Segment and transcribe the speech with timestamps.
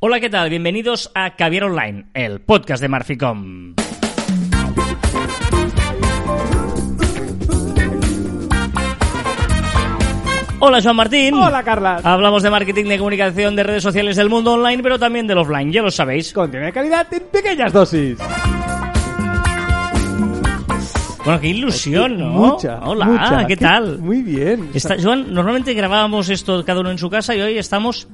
[0.00, 0.48] Hola, ¿qué tal?
[0.50, 3.74] Bienvenidos a Caviar Online, el podcast de Marficom.
[10.60, 11.34] Hola, Joan Martín.
[11.34, 12.00] Hola, Carla.
[12.02, 15.70] Hablamos de marketing, de comunicación, de redes sociales del mundo online, pero también del offline,
[15.72, 16.32] ya lo sabéis.
[16.32, 18.18] Contenido de calidad en pequeñas dosis.
[21.24, 22.30] Bueno, qué ilusión, ¿no?
[22.30, 22.80] Mucha.
[22.84, 23.46] Hola, mucha.
[23.46, 23.98] ¿qué tal?
[23.98, 24.70] Muy bien.
[24.74, 28.08] Está- Joan, normalmente grabábamos esto cada uno en su casa y hoy estamos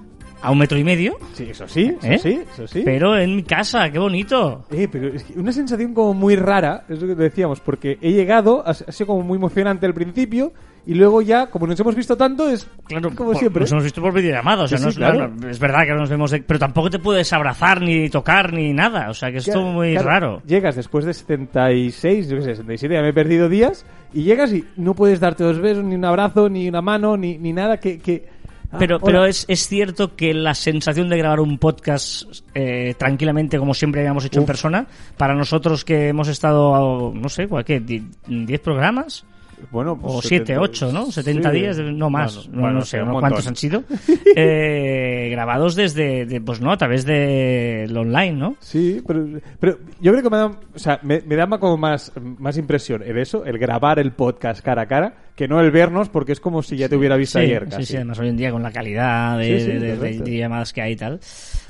[0.44, 2.18] a un metro y medio, Sí, eso sí, eso ¿eh?
[2.18, 2.82] sí, eso sí.
[2.84, 4.64] pero en mi casa, qué bonito.
[4.70, 8.12] Eh, pero es que una sensación como muy rara, es lo que decíamos, porque he
[8.12, 10.52] llegado, ha, sido como muy emocionante al principio,
[10.86, 13.60] y luego ya, como nos hemos visto tanto, es Claro, como por- siempre.
[13.62, 15.32] Nos hemos visto por videollamada, o sea, Sí, no sí, es, claro.
[15.34, 18.52] no, es verdad que no nos vemos, de- pero tampoco te puedes abrazar ni tocar
[18.52, 20.42] ni nada, o sea, que es todo muy raro.
[20.46, 24.52] Llegas después de 76, yo qué sé, 67, ya me he perdido días, y llegas
[24.52, 27.78] y no puedes darte dos besos, ni un abrazo, ni una mano, ni, ni nada
[27.78, 27.98] que...
[27.98, 28.33] que...
[28.74, 33.58] Ah, Pero, pero es, es cierto que la sensación de grabar un podcast eh, tranquilamente,
[33.58, 37.46] como siempre habíamos hecho en persona, para nosotros que hemos estado, no sé.
[37.46, 39.24] ¿Die- ¿10 programas?
[39.70, 41.10] Bueno, pues O 7, 70, 8, ¿no?
[41.10, 41.56] 70 sí.
[41.56, 43.84] días, no más, Bueno, no, bueno, no sé, no cuántos han sido.
[44.36, 48.56] Eh, grabados desde, de- pues no, a través de lo online, ¿no?
[48.58, 49.26] Sí, pero,
[49.60, 53.02] pero yo creo que me da, o sea, me, me da como más, más impresión
[53.04, 56.40] el eso, el grabar el podcast cara a cara, que no el vernos, porque es
[56.40, 57.64] como si ya te hubiera visto sí, ayer.
[57.64, 57.84] sí, casi.
[57.86, 59.78] sí, además hoy en día con la calidad de,
[60.18, 61.20] de llamadas que hay y tal.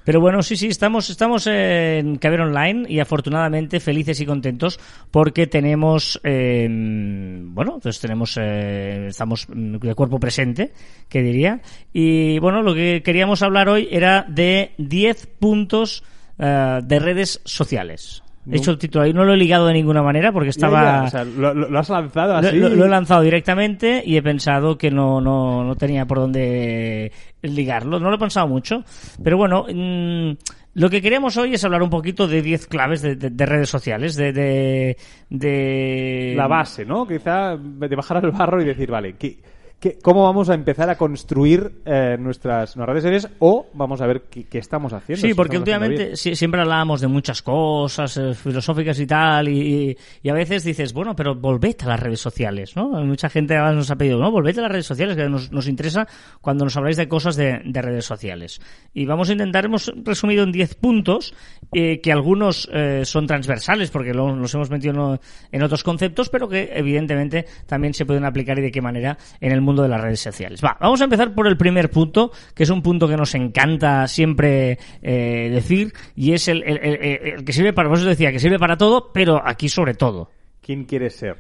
[0.05, 4.79] Pero bueno, sí, sí, estamos, estamos en Caber Online y afortunadamente felices y contentos
[5.11, 10.73] porque tenemos, eh, bueno, pues tenemos, eh, estamos mm, de cuerpo presente,
[11.09, 11.63] que diría.
[11.93, 16.05] Y bueno, lo que queríamos hablar hoy era de 10 puntos
[16.39, 18.24] eh, de redes sociales.
[18.51, 20.83] He hecho el título ahí, no lo he ligado de ninguna manera porque estaba...
[20.83, 22.57] ya, o sea, lo, has lanzado así.
[22.59, 27.11] lo- lo he lanzado directamente y he pensado que no, no, no tenía por dónde
[27.43, 27.99] ligarlo.
[27.99, 28.85] No lo he pensado mucho.
[29.23, 30.33] Pero bueno, mm,
[30.75, 33.71] lo que queríamos hoy es hablar un poquito de 10 claves de, de- de redes
[33.71, 34.97] sociales, de, de,
[35.31, 37.07] de- la base, ¿no?
[37.07, 39.39] Quizá de bajar al barro y decir, vale, ¿qué,
[39.85, 44.07] qué- cómo vamos a empezar a construir eh, nuestras, nuestras redes sociales o vamos a
[44.07, 45.21] ver qué, qué estamos haciendo?
[45.21, 50.29] Sí, si porque últimamente siempre hablábamos de muchas cosas eh, filosóficas y tal, y, y
[50.31, 52.89] a veces dices, bueno, pero volved a las redes sociales, ¿no?
[53.05, 56.07] Mucha gente nos ha pedido, no, volved a las redes sociales, que nos, nos interesa
[56.41, 58.61] cuando nos habláis de cosas de, de redes sociales.
[58.95, 61.35] Y vamos a intentar, hemos resumido en 10 puntos,
[61.73, 65.21] eh, que algunos eh, son transversales, porque lo- los hemos metido en,
[65.53, 69.53] en otros conceptos, pero que evidentemente también se pueden aplicar y de qué manera en
[69.53, 70.61] el mundo de las redes sociales.
[70.65, 74.07] Va, vamos a empezar por el primer punto, que es un punto que nos encanta
[74.09, 77.03] siempre eh, decir, y es el, el- el-
[77.35, 80.31] el que sirve para, vos decía, que sirve para todo, pero aquí sobre todo.
[80.61, 81.37] quién quiere ser.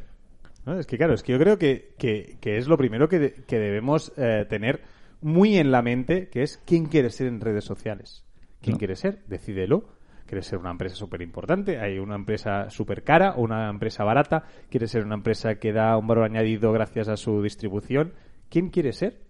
[0.66, 0.78] ¿no?
[0.78, 3.32] Es que claro, es que yo creo que, que- que es lo primero que, de-
[3.46, 4.82] que debemos eh, tener
[5.20, 8.24] muy en la mente, que es quién quiere ser en redes sociales.
[8.60, 8.78] ¿Quién No.
[8.78, 9.18] quiere ser?
[9.26, 9.84] Decídelo.
[10.26, 11.78] ¿Quieres ser una empresa súper importante?
[11.78, 14.44] ¿Hay una empresa súper cara o una empresa barata?
[14.70, 18.14] ¿Quieres ser una empresa que da un valor añadido gracias a su distribución?
[18.54, 19.20] ¿Quién quiere ser?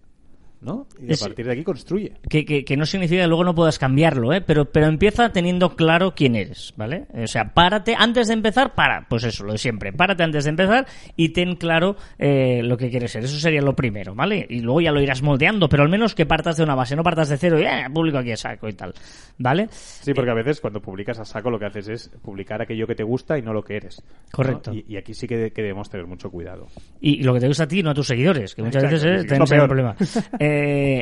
[0.65, 0.87] ¿No?
[0.99, 2.13] Y Es- a partir de aquí construye.
[2.27, 4.41] que, que, que no significa que luego no puedas cambiarlo, ¿eh?
[4.41, 7.05] pero, pero empieza teniendo claro quién eres, ¿vale?
[7.13, 10.49] O sea, párate, antes de empezar, para, pues eso, lo de siempre, párate antes de
[10.49, 14.45] empezar y ten claro eh, lo que quieres ser, eso sería lo primero, ¿vale?
[14.49, 17.03] Y luego ya lo irás moldeando, pero al menos que partas de una base, no
[17.03, 18.93] partas de cero y, eh, publico aquí a saco y tal,
[19.37, 19.67] ¿vale?
[19.69, 22.95] Sí, porque a veces cuando publicas a saco lo que haces es publicar aquello que
[22.95, 24.01] te gusta y no lo que eres.
[24.03, 24.15] ¿no?
[24.31, 24.73] Correcto.
[24.73, 26.67] Y, y aquí sí que, que debemos tener mucho cuidado.
[26.99, 29.23] Y, lo que te gusta a ti, no a tus seguidores, que muchas Exacto, veces
[29.25, 29.67] eh, tenemos peor.
[29.67, 29.95] problema.
[30.39, 30.53] Eh,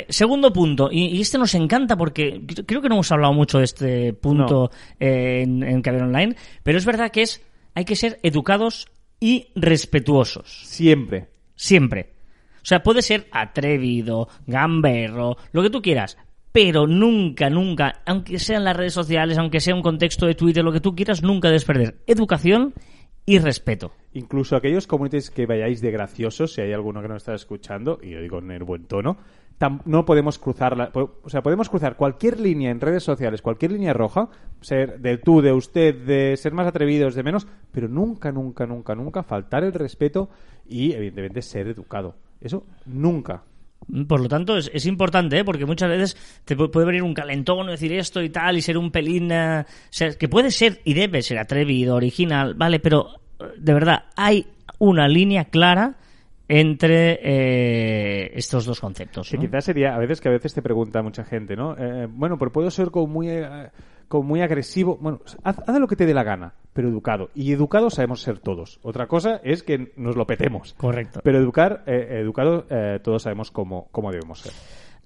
[0.09, 3.57] segundo punto, y, y este nos encanta porque cre- creo que no hemos hablado mucho
[3.59, 7.41] de este punto eh, en, en Caber Online, pero es verdad que es
[7.75, 8.87] hay que ser educados
[9.19, 11.27] y respetuosos, Siempre.
[11.55, 12.13] siempre.
[12.61, 16.17] O sea, puede ser atrevido, gamberro, lo que tú quieras,
[16.51, 20.71] pero nunca, nunca, aunque sean las redes sociales, aunque sea un contexto de Twitter, lo
[20.71, 22.73] que tú quieras, nunca debes perder educación
[23.25, 23.91] y respeto.
[24.13, 28.11] Incluso aquellos communities que vayáis de graciosos, si hay alguno que nos está escuchando, y
[28.11, 29.17] yo digo en el buen tono,
[29.85, 33.93] no podemos cruzar, la- o sea, podemos cruzar cualquier línea en redes sociales, cualquier línea
[33.93, 34.29] roja,
[34.61, 38.93] ser de tú, de usted, de ser más atrevidos, de menos, pero nunca, nunca, nunca,
[38.95, 40.29] nunca faltar el respeto
[40.67, 42.15] y, evidentemente, ser educado.
[42.41, 43.43] Eso nunca.
[44.07, 45.43] Por lo tanto, es, es importante, ¿eh?
[45.45, 48.77] porque muchas veces te pu- puede venir un calentón decir esto y tal, y ser
[48.77, 49.29] un pelín.
[49.31, 53.07] eh, o sea, que puede ser y debe ser atrevido, original, vale, pero
[53.39, 54.47] eh, de verdad, hay
[54.79, 55.95] una línea clara
[56.59, 59.29] entre eh, estos dos conceptos.
[59.29, 59.41] Que ¿no?
[59.43, 61.75] quizás sería, a veces que a veces te pregunta mucha gente, ¿no?
[61.77, 63.69] Eh, bueno, pero puedo ser como muy, eh,
[64.07, 64.97] como muy agresivo.
[65.01, 67.31] Bueno, haz, haz lo que te dé la gana, pero educado.
[67.33, 68.79] Y educado sabemos ser todos.
[68.83, 70.73] Otra cosa es que nos lo petemos.
[70.73, 71.21] Correcto.
[71.23, 74.53] Pero educar, eh, educado, eh, todos sabemos cómo, cómo debemos ser.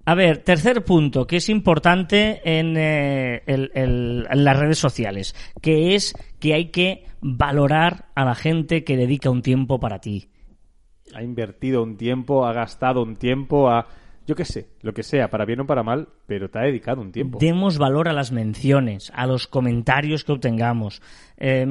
[0.05, 5.35] A ver, tercer punto, que es importante en, eh, el- el- en las redes sociales,
[5.61, 10.29] que es que hay que valorar a la gente que dedica un tiempo para ti.
[11.13, 13.87] Ha invertido un tiempo, ha gastado un tiempo, ha...
[14.25, 16.99] Yo qué sé, lo que sea, para bien o para mal, pero te ha dedicado
[17.01, 17.37] un tiempo.
[17.39, 21.01] Demos valor a las menciones, a los comentarios que obtengamos.
[21.37, 21.65] Eh,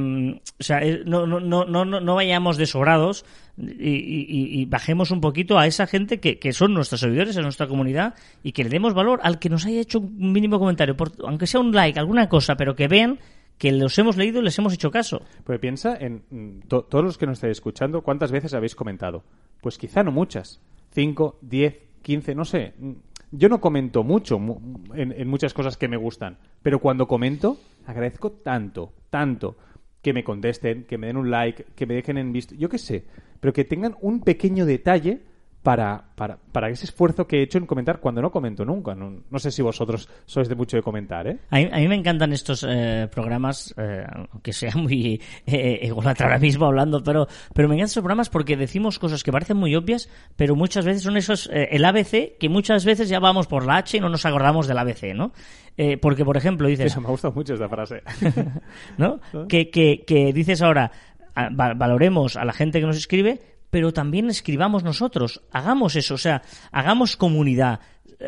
[0.59, 3.27] o sea, eh, no, no, no, no, vayamos desobrados
[3.59, 7.67] y- y bajemos un poquito a esa gente que, que son nuestros seguidores, en nuestra
[7.67, 11.13] comunidad, y que le demos valor al que nos haya hecho un mínimo comentario, por-
[11.27, 13.19] aunque sea un like, alguna cosa, pero que vean
[13.59, 15.23] que los hemos leído y les hemos hecho caso.
[15.45, 19.25] Pues piensa en mm, to- todos los que nos estáis escuchando, ¿cuántas veces habéis comentado?
[19.61, 20.61] Pues quizá no muchas.
[20.93, 22.75] Cinco, diez, quince, no sé.
[22.79, 22.93] Mm,
[23.33, 24.61] Yo no comento mucho mu-
[24.95, 29.57] en, en muchas cosas que me gustan, pero cuando comento, agradezco tanto, tanto
[30.03, 32.79] que me contesten, que me den un like, que me dejen en visto, yo qué
[32.79, 33.05] sé,
[33.41, 35.23] pero que tengan un pequeño detalle
[35.67, 38.95] para, para, para ese esfuerzo que he hecho en comentar cuando no comento nunca.
[38.95, 41.41] No, no sé si vosotros sois de mucho de comentar, ¿eh?
[41.51, 46.27] A mí, a mí me encantan estos eh, programas, eh, aunque sea muy eh, ególatra
[46.27, 49.75] ahora mismo hablando, pero, pero me encantan estos programas porque decimos cosas que parecen muy
[49.75, 53.67] obvias, pero muchas veces son esos, eh, el ABC, que muchas veces ya vamos por
[53.67, 55.33] la H y no nos acordamos del ABC, ¿no?
[55.77, 58.05] Eh, porque, por ejemplo, dices, Me ha gustado mucho esta frase.
[58.99, 59.19] ¿no?
[59.49, 60.93] Que, que, que dices ahora,
[61.35, 65.43] valoremos a la gente que nos escribe, pero también escribamos nosotros.
[65.53, 66.41] Hagamos eso, o sea,
[66.73, 67.81] hagamos comunidad,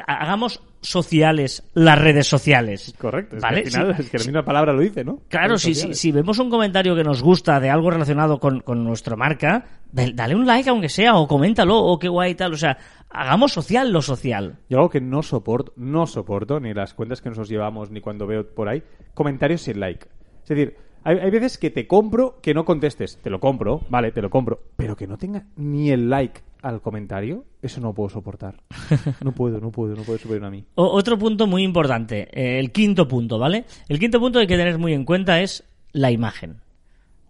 [0.06, 2.94] ha- hagamos sociales las redes sociales.
[2.98, 3.62] Correcto, es ¿Vale?
[3.62, 4.02] que al final Sí.
[4.02, 5.20] es que la misma palabra lo dice, ¿no?
[5.28, 8.84] Claro, si, si, si vemos un comentario que nos gusta de algo relacionado con, con
[8.84, 12.52] nuestra marca, dale, dale un like aunque sea, o coméntalo, o qué guay y tal.
[12.52, 12.76] O sea,
[13.08, 14.58] hagamos social lo social.
[14.68, 18.26] Yo algo que no soporto, no soporto, ni las cuentas que nos llevamos, ni cuando
[18.26, 18.82] veo por ahí,
[19.14, 20.06] comentarios sin like.
[20.42, 23.18] Es decir, hay, hay veces que te compro que no contestes.
[23.22, 24.60] Te lo compro, vale, te lo compro.
[24.76, 28.56] Pero que no tenga ni el like al comentario, eso no puedo soportar.
[29.24, 30.64] No puedo, no puedo, no puedo superar a mí.
[30.74, 33.64] O- otro punto muy importante, eh, el quinto punto, ¿vale?
[33.88, 36.56] El quinto punto que hay que tener muy en cuenta es la imagen.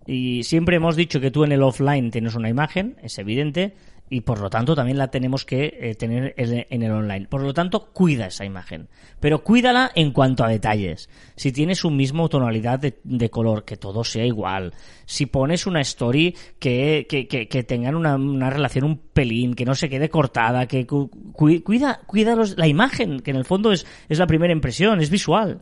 [0.06, 3.75] Y siempre hemos dicho que tú en el offline tienes una imagen, es evidente,
[4.10, 7.26] y por lo tanto también la tenemos que eh, tener en el online.
[7.28, 8.88] Por lo tanto, cuida esa imagen.
[9.20, 11.08] Pero cuídala en cuanto a detalles.
[11.37, 14.72] Si tienes un mismo tonalidad de, de color, que todo sea igual.
[15.06, 19.64] Si pones una story que, que, que, que tengan una, una relación un pelín, que
[19.64, 23.44] no se quede cortada, que cu- cu- cuida, cuida los- la imagen, que en el
[23.44, 25.60] fondo es, es la primera impresión, es visual.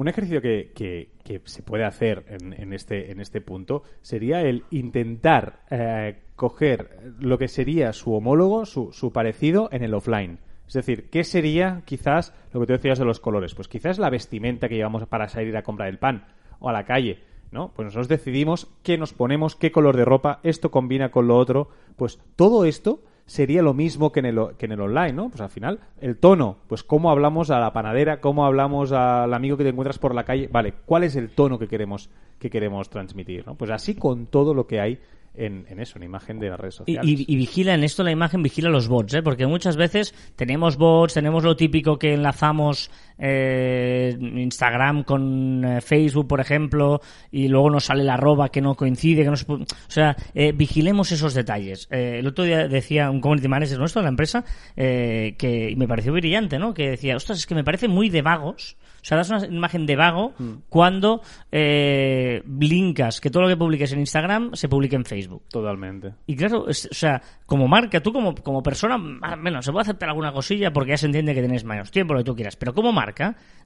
[0.00, 4.40] Un ejercicio que, que- que se puede hacer en, en este, en este punto sería
[4.42, 10.38] el intentar eh, coger lo que sería su homólogo, su, su parecido en el offline.
[10.66, 13.54] Es decir, ¿qué sería quizás lo que tú decías de los colores?
[13.54, 16.26] Pues quizás la vestimenta que llevamos para salir a comprar el pan
[16.60, 17.20] o a la calle.
[17.50, 17.72] ¿No?
[17.74, 21.70] Pues nosotros decidimos qué nos ponemos, qué color de ropa, esto combina con lo otro.
[21.96, 25.28] Pues todo esto sería lo mismo que en el, que en el online, ¿no?
[25.28, 29.56] Pues al final, el tono, pues cómo hablamos a la panadera, cómo hablamos al amigo
[29.56, 32.10] que te encuentras por la calle, vale, ¿cuál es el tono que queremos,
[32.40, 33.54] que queremos transmitir, ¿no?
[33.54, 34.98] Pues así con todo lo que hay
[35.34, 37.20] en, en eso, en imagen de las redes Y, sociales.
[37.20, 39.22] y- y vigila en esto la imagen, vigila los bots, ¿eh?
[39.22, 46.26] porque muchas veces tenemos bots, tenemos lo típico que enlazamos eh, Instagram con eh, Facebook,
[46.28, 47.00] por ejemplo,
[47.30, 50.52] y luego nos sale la arroba que no coincide, que no se o sea, eh,
[50.52, 51.88] vigilemos esos detalles.
[51.90, 54.44] Eh, el otro día decía un community manager nuestro de la empresa
[54.76, 56.74] que y me pareció brillante, ¿no?
[56.74, 58.76] Que decía, ostras, es que me parece muy de vagos.
[59.00, 60.34] O sea, das una imagen de vago
[60.68, 61.22] cuando
[61.52, 65.42] eh, linkas que todo lo que publiques en Instagram se publique en Facebook.
[65.48, 66.14] Totalmente.
[66.26, 70.08] Y claro, es- o sea, como marca, tú como, como persona, menos, se puede aceptar
[70.10, 72.56] alguna cosilla porque ya se entiende que tienes menos tiempo, lo que tú quieras.
[72.56, 73.07] Pero como marca,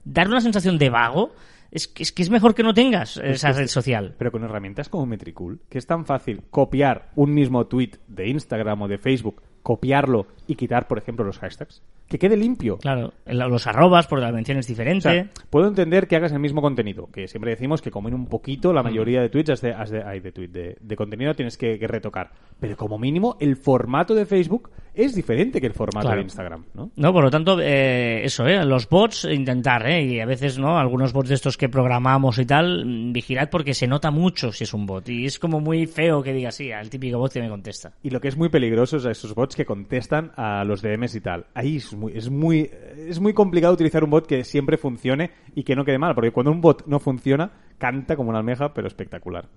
[0.03, 1.33] dar una sensación de vago
[1.71, 4.13] es que es, que es mejor que no tengas esa red social.
[4.17, 8.83] Pero con herramientas como Metricool, que es tan fácil copiar un mismo tweet de Instagram
[8.83, 12.77] o de Facebook, copiarlo y quitar, por ejemplo, los hashtags, que quede limpio.
[12.77, 15.01] Claro, los arrobas, porque la mención es O diferente.
[15.01, 18.27] sea, puedo entender que hagas el mismo contenido, que siempre decimos que como en un
[18.27, 21.57] poquito la mayoría de tweets has de, has de- de, tweet, de, de contenido tienes
[21.57, 22.31] que, que retocar.
[22.59, 26.17] Pero como mínimo el formato de Facebook es diferente que el formato Claro.
[26.17, 26.91] de Instagram, ¿no?
[26.95, 28.63] No, por lo tanto, eh, eso, ¿eh?
[28.63, 30.03] Los bots, intentar, ¿eh?
[30.03, 30.77] Y a veces, ¿no?
[30.77, 34.65] Algunos bots de estos que programamos y tal, mm, vigilad porque se nota mucho si
[34.65, 35.09] es un bot.
[35.09, 37.93] Y es como muy feo que diga sí, al típico bot que me contesta.
[38.03, 41.15] Y lo que es muy peligroso es a esos bots que contestan a los DMs
[41.15, 41.47] y tal.
[41.55, 42.69] Ahí es muy, es muy,
[43.07, 46.31] es muy complicado utilizar un bot que siempre funcione y que no quede mal, porque
[46.31, 49.47] cuando un bot no funciona, canta como una almeja, pero espectacular.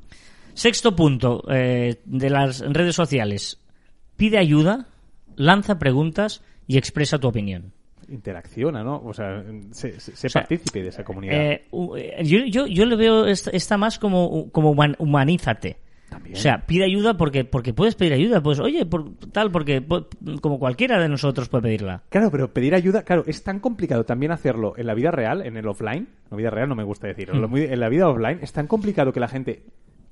[0.55, 3.61] Sexto punto eh, de las redes sociales.
[4.17, 4.87] Pide ayuda,
[5.37, 7.73] lanza preguntas y expresa tu opinión.
[8.09, 9.03] Interacciona, ¿no?
[9.05, 11.35] O sea, sé sea, partícipe de esa comunidad.
[11.35, 11.65] Eh,
[11.97, 15.77] eh, yo, yo, yo le veo esta, esta más como, como human- humanízate.
[16.09, 16.37] También.
[16.37, 18.41] O sea, pide ayuda porque, porque puedes pedir ayuda.
[18.43, 20.07] Pues, oye, por, tal, porque po-
[20.41, 22.03] como cualquiera de nosotros puede pedirla.
[22.11, 25.57] Claro, pero pedir ayuda, claro, es tan complicado también hacerlo en la vida real, en
[25.57, 26.07] el offline.
[26.07, 28.67] En la vida real no me gusta decir, muy- en la vida offline es tan
[28.69, 29.65] complicado que la gente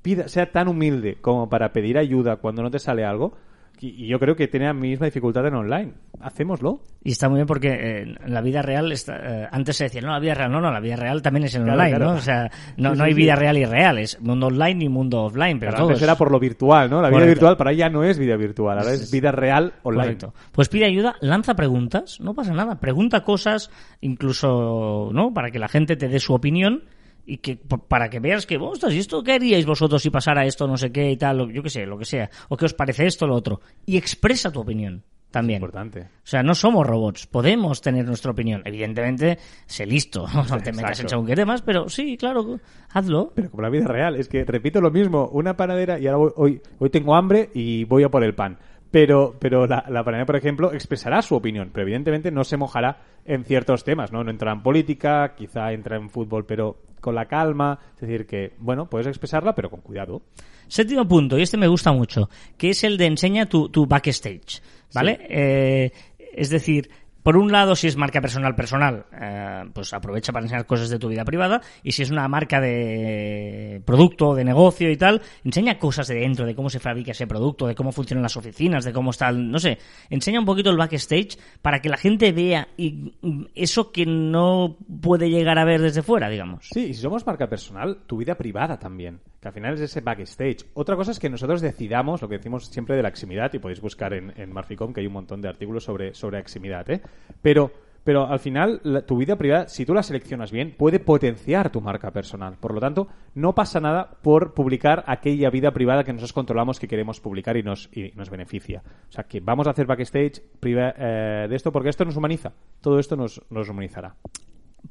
[0.02, 3.36] pida, sea tan humilde como para pedir ayuda cuando no te sale algo.
[3.80, 5.92] Y, y yo creo que tiene la misma dificultad en online.
[6.20, 6.80] Hacémoslo.
[7.02, 10.00] Y está muy bien porque eh, en la vida real, está, eh, antes se decía,
[10.00, 12.12] no, la vida real, no, no, la vida real también es en Claro, online, claro.
[12.12, 12.16] ¿no?
[12.18, 13.16] O sea, no, Sí, no hay sí.
[13.18, 16.04] vida real y real, es mundo online y mundo offline, pero Pero todo antes es-
[16.08, 17.02] era por lo virtual, ¿no?
[17.02, 17.30] La vida Correcto.
[17.34, 20.02] virtual para ella no es vida virtual, ahora es vida real online.
[20.04, 20.34] Correcto.
[20.52, 22.80] Pues pide ayuda, lanza preguntas, no pasa nada.
[22.80, 25.34] Pregunta cosas, incluso, ¿no?
[25.34, 26.84] Para que la gente te dé su opinión
[27.26, 30.66] y que para que veas que, ostras, ¿y esto qué haríais vosotros si pasara esto,
[30.66, 32.28] no sé qué y tal, yo qué sé, lo que sea?
[32.48, 33.60] ¿O qué os parece esto, lo otro?
[33.86, 35.56] Y expresa tu opinión también.
[35.60, 36.00] Importante.
[36.02, 38.62] O sea, no somos robots, podemos tener nuestra opinión.
[38.64, 43.32] Evidentemente, sé listo, no te metas en según qué temas, pero sí, claro, hazlo.
[43.34, 46.32] Pero como la vida real, es que repito lo mismo, una panadera y ahora voy-
[46.36, 48.58] hoy, hoy tengo hambre y voy a por el pan.
[48.92, 52.98] Pero, pero la, la panadera, por ejemplo, expresará su opinión, pero evidentemente no se mojará
[53.24, 54.22] en ciertos temas, ¿no?
[54.22, 57.78] No entra en política, quizá entra en fútbol, pero con la calma.
[57.96, 60.22] Es decir, que, bueno, puedes expresarla, pero con cuidado.
[60.68, 64.62] Séptimo punto, y este me gusta mucho, que es el de enseña tu, tu backstage,
[64.94, 65.18] ¿vale?
[65.28, 65.92] Eh,
[66.34, 66.88] es decir,
[67.24, 70.98] por un lado, si es marca personal personal, eh, pues aprovecha para enseñar cosas de
[71.00, 75.78] tu vida privada, y si es una marca de producto, de negocio y tal, enseña
[75.78, 78.92] cosas de dentro, de cómo se fabrica ese producto, de cómo funcionan las oficinas, de
[78.92, 79.78] cómo está, el- no sé,
[80.10, 83.14] enseña un poquito el backstage para que la gente vea y,
[83.54, 86.68] eso que no puede llegar a ver desde fuera, digamos.
[86.72, 90.64] Sí, y si somos marca personal, tu vida privada también, al final es ese backstage.
[90.74, 93.80] Otra cosa es que nosotros decidamos lo que decimos siempre de la eximidad, y podéis
[93.80, 97.00] buscar en, Marficom que hay un montón de artículos sobre, sobre eximidad, ¿eh?
[97.42, 97.70] Pero,
[98.04, 102.10] pero al final, tu vida privada, si tú la seleccionas bien, puede potenciar tu marca
[102.10, 102.56] personal.
[102.60, 106.88] Por lo tanto, no pasa nada por publicar aquella vida privada que nosotros controlamos que
[106.88, 108.82] queremos publicar y nos, y nos beneficia.
[109.08, 112.52] O sea, que vamos a hacer backstage priva- eh, de esto porque esto nos humaniza.
[112.80, 114.14] Todo esto nos, nos humanizará.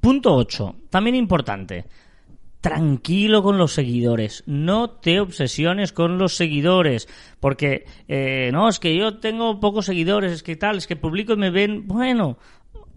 [0.02, 0.76] Punto 8.
[0.90, 1.86] También importante.
[2.64, 4.42] Tranquilo con los seguidores.
[4.48, 7.10] No te obsesiones con los seguidores.
[7.42, 11.34] Porque, eh, no, es que yo tengo pocos seguidores, es que tal, es que publico
[11.34, 11.86] y me ven.
[11.88, 12.38] Bueno,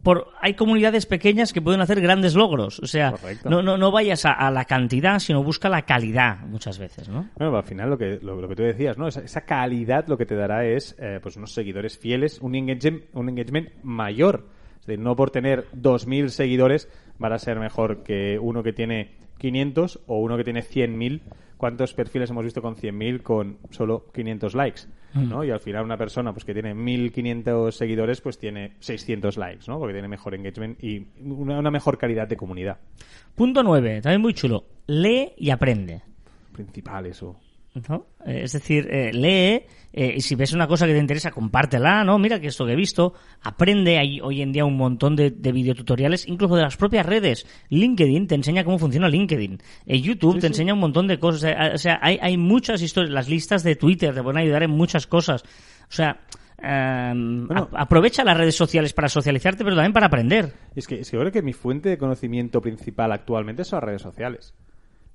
[0.04, 2.78] por, hay comunidades pequeñas que pueden hacer grandes logros.
[2.78, 3.50] O sea, Correcto.
[3.50, 7.28] no, no, no vayas a, a la cantidad, sino busca la calidad muchas veces, ¿no?
[7.36, 9.08] Bueno, al final lo que, lo, lo que tú decías, ¿no?
[9.08, 13.02] Esa, esa calidad lo que te dará es eh, pues unos seguidores fieles, un engagement,
[13.14, 14.46] un engagement mayor.
[14.78, 19.25] Es decir, no por tener 2.000 seguidores van a ser mejor que uno que tiene
[19.38, 21.20] 500 o uno que tiene 100.000.
[21.56, 24.82] ¿Cuántos perfiles hemos visto con 100.000 con solo 500 likes?
[25.14, 25.44] ¿no?
[25.44, 29.78] Y al final una persona pues que tiene 1.500 seguidores pues tiene 600 likes, ¿no?
[29.78, 32.78] Porque tiene mejor engagement y una, una mejor calidad de comunidad.
[33.34, 34.02] Punto 9.
[34.02, 34.64] También muy chulo.
[34.86, 36.02] Lee y aprende.
[36.52, 37.38] Principal eso.
[37.88, 38.06] ¿No?
[38.26, 39.66] Eh, Es decir, eh, lee
[39.98, 42.18] eh, y si ves una cosa que te interesa, compártela, ¿no?
[42.18, 43.96] Mira que esto que he visto, aprende.
[43.98, 47.46] Hay hoy en día un montón de, de videotutoriales, incluso de las propias redes.
[47.70, 49.58] LinkedIn te enseña cómo funciona LinkedIn.
[49.86, 51.74] Eh, YouTube te enseña un montón de cosas.
[51.74, 53.12] O sea, hay, hay muchas historias.
[53.14, 55.42] Las listas de Twitter te pueden ayudar en muchas cosas.
[55.88, 56.20] O sea,
[56.58, 57.68] Bueno.
[57.72, 60.52] a- aprovecha las redes sociales para socializarte, pero también para aprender.
[60.74, 63.84] Es que, es que yo creo que mi fuente de conocimiento principal actualmente son las
[63.84, 64.54] redes sociales.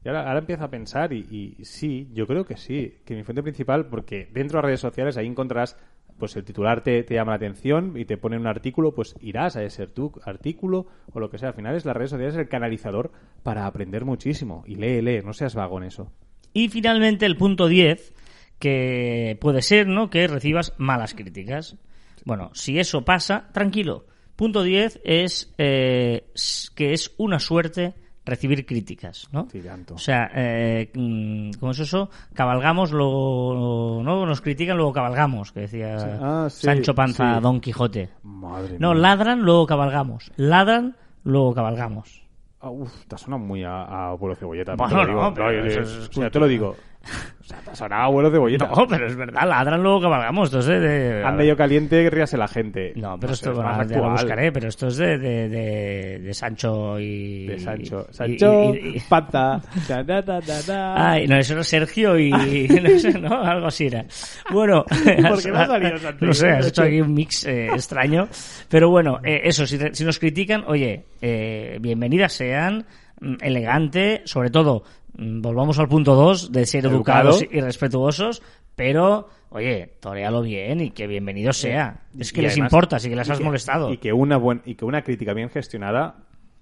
[0.04, 3.44] Y ahora, empiezo a pensar y, y sí, yo creo que sí, que mi fuente
[3.44, 5.78] principal, porque dentro de las redes sociales ahí encontrarás,
[6.22, 9.64] pues el titular te, llama la atención y te pone un artículo, pues irás a
[9.64, 9.88] ese
[10.24, 11.50] artículo o lo que sea.
[11.50, 14.64] Al final es las redes sociales el canalizador para aprender muchísimo.
[14.68, 16.12] Y lee, lee, no seas vago en eso.
[16.54, 18.14] Y finalmente el punto 10,
[18.60, 20.12] que puede ser, ¿no?
[20.12, 21.78] Que recibas malas críticas.
[22.24, 24.06] Bueno, si eso pasa, tranquilo.
[24.36, 26.28] Punto 10 es eh,
[26.76, 29.48] que es una suerte recibir críticas, ¿no?
[29.94, 32.10] O sea, eh, mm, ¿cómo es eso?
[32.34, 34.26] Cabalgamos, luego, ¿no?
[34.26, 37.42] Nos critican, luego cabalgamos, que decía Ah, sí, Sancho Panza sí.
[37.42, 38.10] Don Quijote.
[38.24, 39.02] Madre No, mía.
[39.02, 40.32] ladran, luego cabalgamos.
[40.36, 42.22] Ladran, luego cabalgamos.
[42.60, 44.76] Ah, uf, te ha sonado muy a, a abuelo cebolleta.
[44.76, 45.22] Bueno, te lo digo.
[45.24, 46.76] no, pero yo- eso yo- es o sea, te lo digo.
[47.04, 48.68] O sea, te ha sonado a abuelo cebolleta.
[48.68, 50.50] No, pero es verdad, ladran, luego cabalgamos.
[50.50, 52.94] Esto es de- de- Anda yo caliente, ríase la gente.
[52.96, 55.50] No, pero sé, esto es bueno, más ya lo buscaré, pero esto es de, de,
[55.50, 57.48] de, de Sancho y...
[57.48, 58.08] De Sancho.
[58.10, 59.60] y- Sancho, y- y- pata.
[59.88, 61.12] Da, da, da.
[61.12, 62.30] Ay, no, eso era Sergio y...
[62.84, 63.42] no sé, ¿no?
[63.42, 64.06] Algo así era.
[64.52, 64.86] Bueno...
[65.28, 66.26] ¿Por qué me ha salido Sancho?
[66.26, 68.28] No sé, has hecho aquí un mix eh, extraño.
[68.70, 72.86] Pero bueno, eh, eso, si, si nos critican, oye, eh, bienvenidas sean,
[73.20, 77.30] mm, elegante, sobre todo, volvamos al punto 2 de ser Educado.
[77.30, 78.42] educados y respetuosos,
[78.76, 82.02] pero, oye, torealo bien y que bienvenido sea.
[82.18, 83.92] Es que Y les además- importa, si que les has que- molestado.
[83.94, 86.16] Y que, una buen, y que una crítica bien gestionada,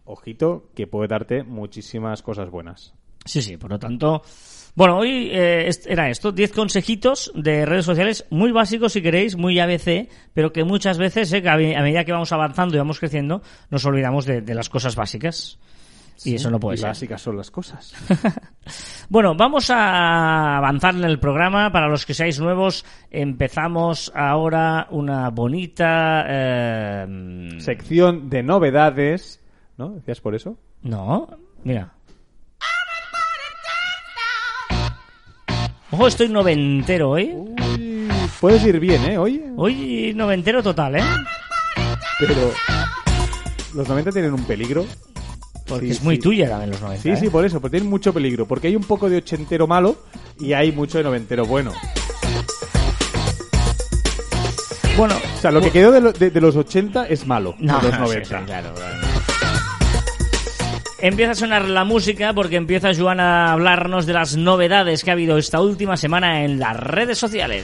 [0.05, 2.93] ojito, que puede darte muchísimas cosas buenas.
[3.25, 4.23] Sí, sí, por lo tanto.
[4.75, 9.59] Bueno, hoy eh, era esto, 10 consejitos de redes sociales muy básicos si queréis, muy
[9.59, 12.99] ABC, pero que muchas veces, eh, a, me- a medida que vamos avanzando y vamos
[12.99, 15.59] creciendo, nos olvidamos de, de las cosas básicas.
[16.25, 16.89] Y eso no puede Y ser.
[16.89, 17.93] básicas son las cosas.
[19.11, 21.71] Bueno, vamos a avanzar en el programa.
[21.71, 26.23] Para los que seáis nuevos, empezamos ahora una bonita...
[26.27, 29.43] eh, Sección de novedades.
[29.77, 29.89] ¿No?
[29.89, 30.59] ¿Decías por eso?
[30.83, 31.27] No,
[31.63, 31.91] mira.
[35.91, 37.31] Ojo, estoy noventero hoy.
[37.33, 38.07] Uy,
[38.39, 39.17] puedes ir bien, ¿eh?
[39.17, 39.43] Hoy.
[39.57, 41.03] Hoy noventero total, ¿eh?
[42.19, 42.51] Pero.
[43.73, 44.85] Los 90 tienen un peligro.
[45.69, 46.21] Porque Sí, es muy sí.
[46.21, 47.03] tuya también los 90.
[47.03, 47.15] Sí, ¿eh?
[47.17, 48.45] sí, por eso, porque tienen mucho peligro.
[48.47, 49.95] Porque hay un poco de ochentero malo
[50.39, 51.71] y hay mucho de noventero bueno.
[54.97, 57.55] Bueno, O sea, lo que quedó de, lo- de- de los 80 es malo.
[57.59, 58.39] no, de los no, sí, 90.
[58.39, 58.97] sí, claro, claro.
[61.01, 65.13] Empieza a sonar la música porque empieza Joan a hablarnos de las novedades que ha
[65.13, 67.63] habido esta última semana en las redes sociales.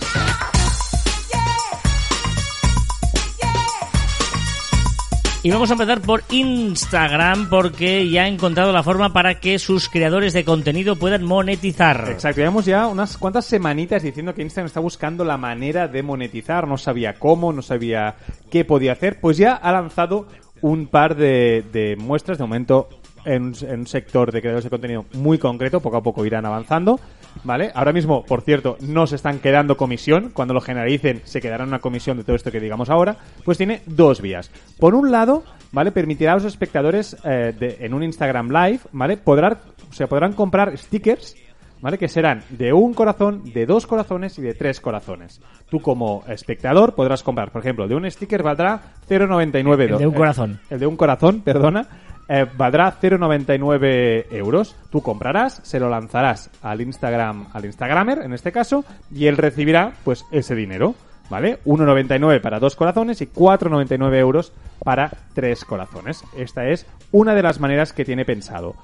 [5.45, 9.89] Y vamos a empezar por Instagram porque ya ha encontrado la forma para que sus
[9.89, 12.07] creadores de contenido puedan monetizar.
[12.09, 16.67] Exacto, llevamos ya unas cuantas semanitas diciendo que Instagram está buscando la manera de monetizar,
[16.67, 18.15] no sabía cómo, no sabía
[18.49, 20.25] qué podía hacer, pues ya ha lanzado
[20.61, 22.89] un par de, muestras, de momento
[23.23, 26.99] en, en un sector de creadores de contenido muy concreto, poco a poco irán avanzando,
[27.43, 27.71] ¿vale?
[27.75, 31.79] Ahora mismo, por cierto, no se están quedando comisión, cuando lo generalicen se quedará una
[31.79, 34.49] comisión de todo esto que digamos ahora, pues tiene dos vías.
[34.79, 35.91] Por un lado, ¿vale?
[35.91, 39.17] Permitirá a los espectadores eh, de- en un Instagram Live, ¿vale?
[39.17, 39.57] Podrán,
[39.89, 41.35] o sea, podrán comprar stickers
[41.81, 41.99] ¿vale?
[41.99, 45.39] Que serán de un corazón, de dos corazones y de tres corazones.
[45.69, 50.13] Tú como espectador podrás comprar, por ejemplo, de un sticker valdrá 0,99 El de un
[50.13, 50.59] eh, corazón.
[50.71, 51.87] el de un corazón, perdona,
[52.27, 54.75] eh, valdrá 0,99 euros.
[54.89, 59.93] Tú comprarás, se lo lanzarás al Instagram, al Instagramer, en este caso, y él recibirá,
[60.03, 60.95] pues, ese dinero.
[61.27, 61.57] ¿Vale?
[61.65, 64.53] 1,99 para dos corazones y 4,99 euros
[64.83, 66.23] para tres corazones.
[66.37, 68.75] Esta es una de las maneras que tiene pensado.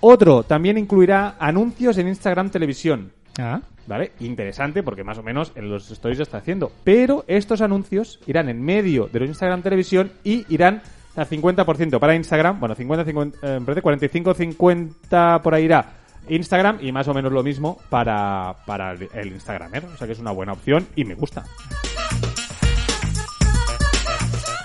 [0.00, 3.12] Otro también incluirá anuncios en Instagram Televisión.
[3.38, 3.60] Ah.
[3.86, 4.12] ¿Vale?
[4.20, 6.72] Interesante porque más o menos en los stories lo está haciendo.
[6.84, 10.80] Pero estos anuncios irán en medio de los Instagram Televisión y irán
[11.16, 12.60] al 50% para Instagram.
[12.60, 15.92] Bueno, 50, 50 eh, me parece 45, 50 por ahí irá
[16.28, 19.84] Instagram y más o menos lo mismo para, para el el Instagramer.
[19.86, 21.44] O sea que es una buena opción y me gusta.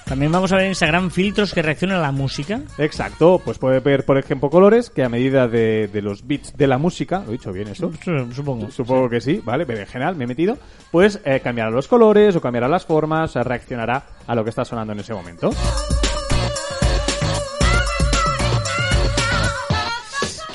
[0.05, 2.61] También vamos a ver en Instagram filtros que reaccionan a la música.
[2.77, 6.67] Exacto, pues puede ver, por ejemplo, colores que a medida de, de los bits de
[6.67, 7.91] la música, lo he dicho bien eso,
[8.31, 8.69] Supongo.
[8.69, 9.65] Supongo que sí, ¿vale?
[9.65, 10.59] Pero en general me he metido.
[10.91, 14.51] Pues eh, cambiará los colores o cambiará las formas, o sea, reaccionará a lo que
[14.51, 15.49] está sonando en ese momento.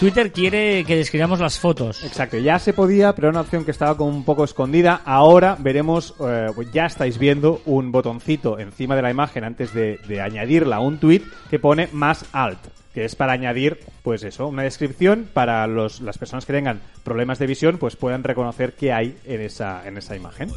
[0.01, 2.03] Twitter quiere que describamos las fotos.
[2.03, 5.03] Exacto, ya se podía, pero era una opción que estaba como un poco escondida.
[5.05, 9.99] Ahora veremos, eh, pues ya estáis viendo un botoncito encima de la imagen antes de,
[10.09, 12.61] de añadirla a un tweet que pone más alt,
[12.95, 17.39] que es para añadir, pues eso, una descripción para los, las personas que tengan problemas
[17.39, 20.51] de visión, pues puedan reconocer qué hay en esa, en esa imagen.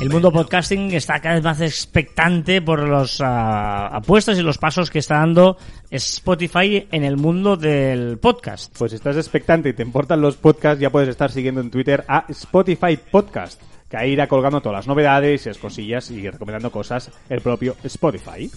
[0.00, 4.90] El mundo podcasting está cada vez más expectante por los ah, apuestas y los pasos
[4.90, 5.56] que está dando
[5.90, 8.76] Spotify en el mundo del podcast.
[8.76, 12.04] Pues si estás expectante y te importan los podcasts, ya puedes estar siguiendo en Twitter
[12.08, 16.70] a Spotify Podcast, que ahí irá colgando todas las novedades y las cosillas y recomendando
[16.70, 18.50] cosas el propio Spotify.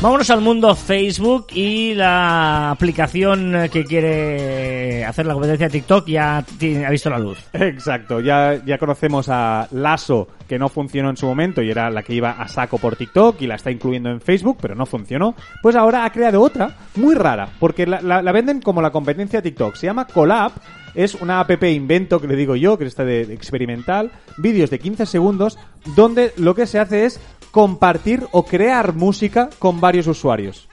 [0.00, 6.44] Vámonos al mundo Facebook y la aplicación que quiere hacer la competencia de TikTok ya
[6.58, 7.38] tiene- ha visto la luz.
[7.52, 12.02] Exacto, ya, ya conocemos a Lasso, que no funcionó en su momento y era la
[12.02, 15.34] que iba a saco por TikTok y la está incluyendo en Facebook, pero no funcionó.
[15.62, 19.40] Pues ahora ha creado otra muy rara, porque la, la- la venden como la competencia
[19.40, 19.74] de TikTok.
[19.76, 20.52] Se llama Collab,
[20.94, 24.78] es una app invento que le digo yo, que está de, de experimental, vídeos de
[24.78, 25.58] 15 segundos,
[25.94, 30.68] donde lo que se hace es compartir o crear música con varios usuarios.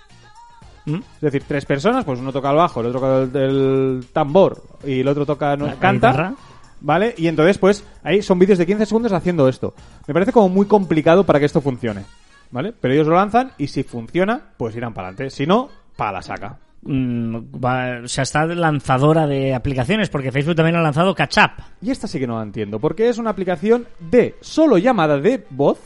[0.86, 0.96] ¿Mm?
[1.16, 4.64] Es decir, tres personas, pues uno toca el bajo, el otro toca el, el tambor
[4.86, 5.92] y el otro toca, no, canta.
[6.12, 6.34] guitarra.
[6.80, 7.16] ¿Vale?
[7.18, 9.74] Y entonces, pues, ahí son vídeos de 15 segundos haciendo esto.
[10.08, 12.04] Me parece como muy complicado para que esto funcione.
[12.52, 12.72] ¿Vale?
[12.80, 15.32] Pero ellos lo lanzan y si funciona, pues irán para adelante.
[15.36, 16.60] Si no, para la saca.
[16.84, 21.64] Mm, va- o sea, está lanzadora de aplicaciones porque Facebook también ha lanzado Catch Up.
[21.82, 25.44] Y esta sí que no la entiendo, porque es una aplicación de solo llamada de
[25.50, 25.80] voz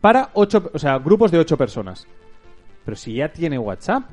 [0.00, 2.06] para ocho, o sea, grupos de ocho personas.
[2.84, 4.04] Pero si ya tiene WhatsApp,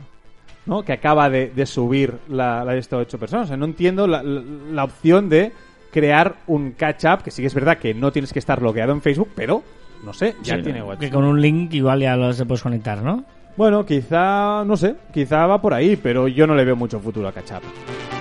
[0.65, 0.83] ¿no?
[0.83, 3.45] Que acaba de, de subir la, la de estas ocho personas.
[3.45, 5.51] O sea, no entiendo la, la- la opción de
[5.91, 9.01] crear un catch-up, que sí que es verdad que no tienes que estar logueado en
[9.01, 9.63] Facebook, pero,
[10.03, 11.11] no sé, ya Sí, tiene Que WhatsApp.
[11.13, 13.23] con un link igual ya lo se puedes conectar, ¿no?
[13.55, 17.29] Bueno, quizá, no sé, quizá va por ahí, pero yo no le veo mucho futuro
[17.29, 18.14] a Catch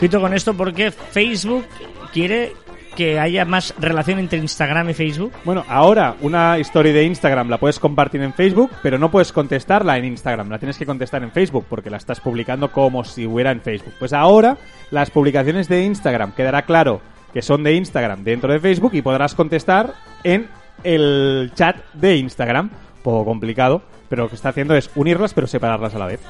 [0.00, 1.66] Quito con esto porque Facebook
[2.10, 2.54] quiere
[2.96, 5.32] que haya más relación entre Instagram y Facebook.
[5.44, 9.98] Bueno, ahora una story de Instagram la puedes compartir en Facebook, pero no puedes contestarla
[9.98, 13.52] en Instagram, la tienes que contestar en Facebook porque la estás publicando como si hubiera
[13.52, 13.92] en Facebook.
[13.98, 14.56] Pues ahora
[14.90, 17.02] las publicaciones de Instagram quedará claro
[17.34, 20.48] que son de Instagram dentro de Facebook y podrás contestar en
[20.82, 22.70] el chat de Instagram.
[23.02, 26.20] Poco complicado, pero lo que está haciendo es unirlas pero separarlas a la vez.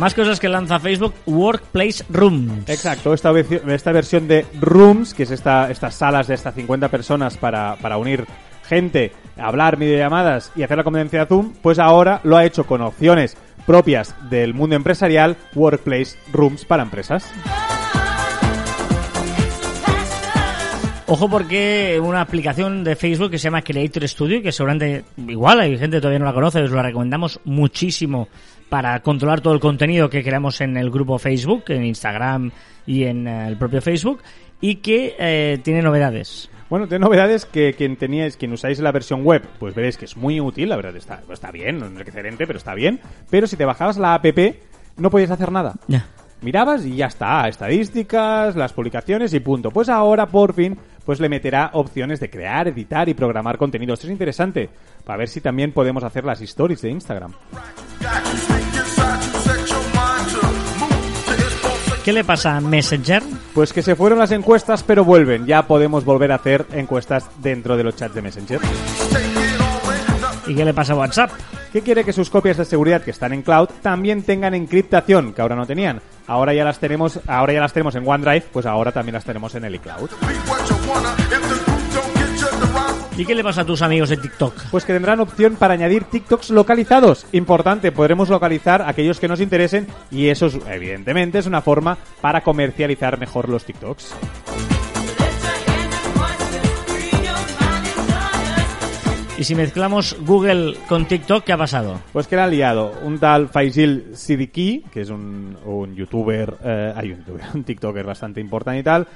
[0.00, 2.70] Más cosas que lanza Facebook, Workplace Rooms.
[2.70, 7.36] Exacto, esta, esta versión de Rooms, que es esta, estas salas de hasta 50 personas
[7.36, 8.24] para, para unir
[8.66, 12.80] gente, hablar videollamadas y hacer la convivencia de Zoom, pues ahora lo ha hecho con
[12.80, 13.36] opciones
[13.66, 17.30] propias del mundo empresarial, Workplace Rooms para empresas.
[21.12, 25.76] Ojo porque una aplicación de Facebook que se llama Creator Studio, que seguramente igual hay
[25.76, 28.28] gente que todavía no la conoce, os la recomendamos muchísimo
[28.70, 32.52] para controlar todo el contenido que creamos en el grupo Facebook, en Instagram
[32.86, 34.22] y en eh, el propio Facebook,
[34.60, 36.48] y que eh, tiene novedades.
[36.70, 40.16] Bueno, de novedades que quien teníais, quien usáis la versión web, pues veréis que es
[40.16, 43.00] muy útil, la verdad está, está bien, no es excelente, pero está bien.
[43.28, 44.24] Pero si te bajabas la app,
[44.96, 45.74] no podías hacer nada.
[45.88, 46.06] Ya.
[46.40, 49.72] Mirabas y ya está, estadísticas, las publicaciones y punto.
[49.72, 53.94] Pues ahora, por fin, pues le meterá opciones de crear, editar y programar contenido.
[53.94, 54.68] Esto es interesante,
[55.04, 57.32] para ver si también podemos hacer las stories de Instagram.
[62.04, 63.22] ¿Qué le pasa a Messenger?
[63.54, 65.46] Pues que se fueron las encuestas, pero vuelven.
[65.46, 68.60] Ya podemos volver a hacer encuestas dentro de los chats de Messenger.
[70.46, 71.30] ¿Y qué le pasa a WhatsApp?
[71.72, 75.42] que quiere que sus copias de seguridad que están en cloud también tengan encriptación, que
[75.42, 76.00] ahora no tenían.
[76.26, 79.54] Ahora ya las tenemos, ahora ya las tenemos en OneDrive, pues ahora también las tenemos
[79.54, 80.10] en el iCloud.
[83.20, 84.54] ¿Y qué le pasa a tus amigos de TikTok?
[84.70, 87.26] Pues que tendrán opción para añadir TikToks localizados.
[87.32, 92.40] Importante, podremos localizar aquellos que nos interesen y eso es, evidentemente es una forma para
[92.40, 94.14] comercializar mejor los TikToks.
[99.40, 101.98] Y si mezclamos Google con TikTok, ¿qué ha pasado?
[102.12, 106.92] Pues que le ha liado un tal Faisil Siddiqui, que es un, un youtuber, eh,
[106.94, 109.08] hay un youtuber, un tiktoker bastante importante y tal,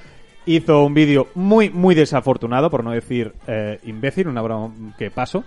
[0.45, 5.43] hizo un vídeo muy, muy desafortunado, por no decir eh, imbécil, una broma que pasó.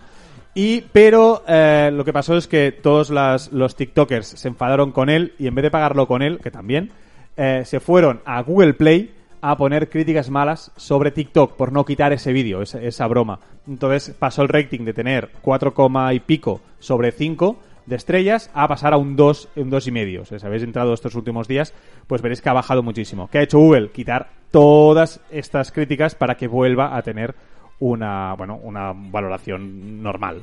[0.55, 3.11] Y, pero eh, lo que pasó es que todos
[3.53, 6.91] los tiktokers se enfadaron con él y en vez de pagarlo con él, que también,
[7.37, 12.13] eh, se fueron a Google Play a poner críticas malas sobre TikTok por no quitar
[12.13, 13.39] ese vídeo, esa, broma.
[13.69, 17.57] Entonces pasó el rating de tener 4, coma y pico sobre 5
[17.89, 20.23] de estrellas a pasar a un 2, un dos y medio.
[20.23, 21.73] O sea, si habéis entrado estos últimos días,
[22.07, 23.29] pues veréis que ha bajado muchísimo.
[23.29, 23.91] ¿Qué ha hecho Google?
[23.91, 27.35] Quitar todas estas críticas para que vuelva a tener
[27.81, 30.43] una, bueno, una valoración normal.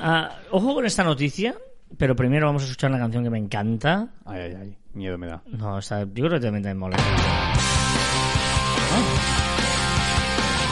[0.00, 1.54] Ah, ojo con esta noticia,
[1.96, 4.08] pero primero vamos a escuchar una canción que me encanta.
[4.24, 5.42] Ay, ay, ay, miedo me da.
[5.46, 6.96] No, esta, yo creo que también te mola.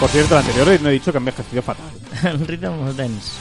[0.05, 1.87] Por cierto, el anterior no he dicho que ha envejecido fatal.
[2.47, 3.33] Rhythm of Dance.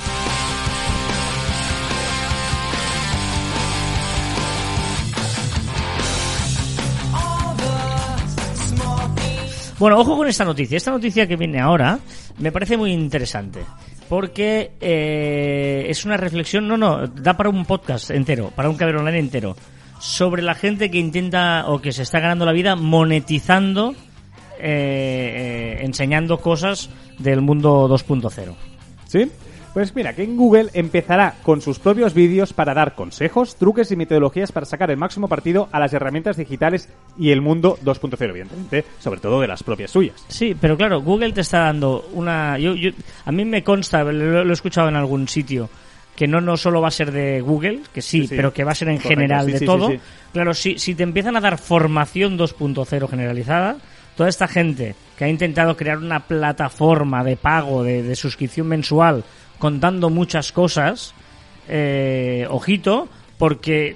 [9.78, 10.78] Bueno, ojo con esta noticia.
[10.78, 12.00] Esta noticia que viene ahora
[12.38, 13.60] me parece muy interesante.
[14.08, 18.96] Porque eh, es una reflexión, no, no, da para un podcast entero, para un caber
[18.96, 19.58] online entero,
[20.00, 23.96] sobre la gente que intenta o que se está ganando la vida monetizando,
[24.64, 28.54] eh, eh, enseñando cosas del mundo 2.0.
[29.08, 29.30] ¿Sí?
[29.74, 33.96] Pues mira, que en Google empezará con sus propios vídeos para dar consejos, truques y
[33.96, 38.86] metodologías para sacar el máximo partido a las herramientas digitales y el mundo 2.0, evidentemente,
[39.00, 40.24] sobre todo de las propias suyas.
[40.28, 42.60] Sí, pero claro, Google te está dando una...
[42.60, 42.92] Yo, yo-
[43.26, 45.68] a mí me consta, lo, lo he escuchado en algún sitio,
[46.16, 48.36] que no, no solo va a ser de Google, que sí, Sí, sí.
[48.36, 49.92] pero que va a ser en Correcto, general sí, de todo.
[50.34, 53.78] Claro, si, si te empiezan a dar formación 2.0 generalizada,
[54.16, 59.24] toda esta gente que ha intentado crear una plataforma de pago, de, suscripción mensual,
[59.60, 61.14] contando muchas cosas,
[61.68, 63.96] eh, ojito, porque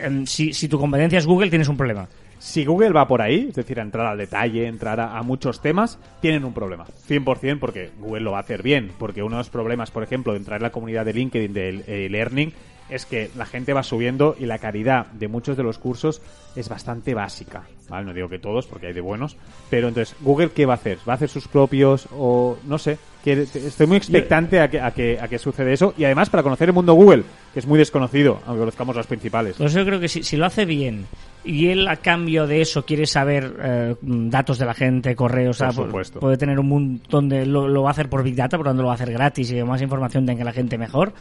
[0.00, 2.08] em, si, tu competencia es Google, tienes un problema.
[2.38, 5.60] Si Google va por ahí, es decir, a entrar al detalle, entrar a, a muchos
[5.60, 6.86] temas, tienen un problema.
[7.08, 8.92] 100% porque Google lo va a hacer bien.
[8.98, 11.82] Porque uno de los problemas, por ejemplo, de entrar en la comunidad de LinkedIn del
[11.88, 12.52] eh, Learning
[12.88, 16.22] es que la gente va subiendo y la calidad de muchos de los cursos
[16.54, 17.64] es bastante básica.
[17.88, 18.06] ¿vale?
[18.06, 19.36] No digo que todos, porque hay de buenos.
[19.70, 20.98] Pero entonces, ¿Google qué va a hacer?
[21.08, 22.98] ¿Va a hacer sus propios o no sé?
[23.24, 25.94] Que, estoy muy expectante a que, a, que, a que sucede eso.
[25.98, 29.56] Y además, para conocer el mundo Google, que es muy desconocido, aunque conozcamos los principales.
[29.58, 31.06] Pues yo creo que si, si lo hace bien
[31.44, 35.66] y él a cambio de eso quiere saber eh, datos de la gente, correos, Por
[35.68, 36.20] o sea, pu- supuesto.
[36.20, 37.46] puede tener un montón de...
[37.46, 39.12] Lo, lo va a hacer por Big Data, por lo tanto lo va a hacer
[39.12, 41.12] gratis y más información tenga la gente mejor.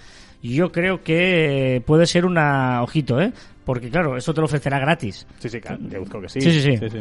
[0.54, 2.84] Yo creo que puede ser una...
[2.84, 3.34] Ojito, ¿eh?
[3.64, 5.26] Porque claro, eso te lo ofrecerá gratis.
[5.40, 6.42] Sí, sí, claro, deduzco que sí.
[6.42, 7.00] Sí, sí, sí.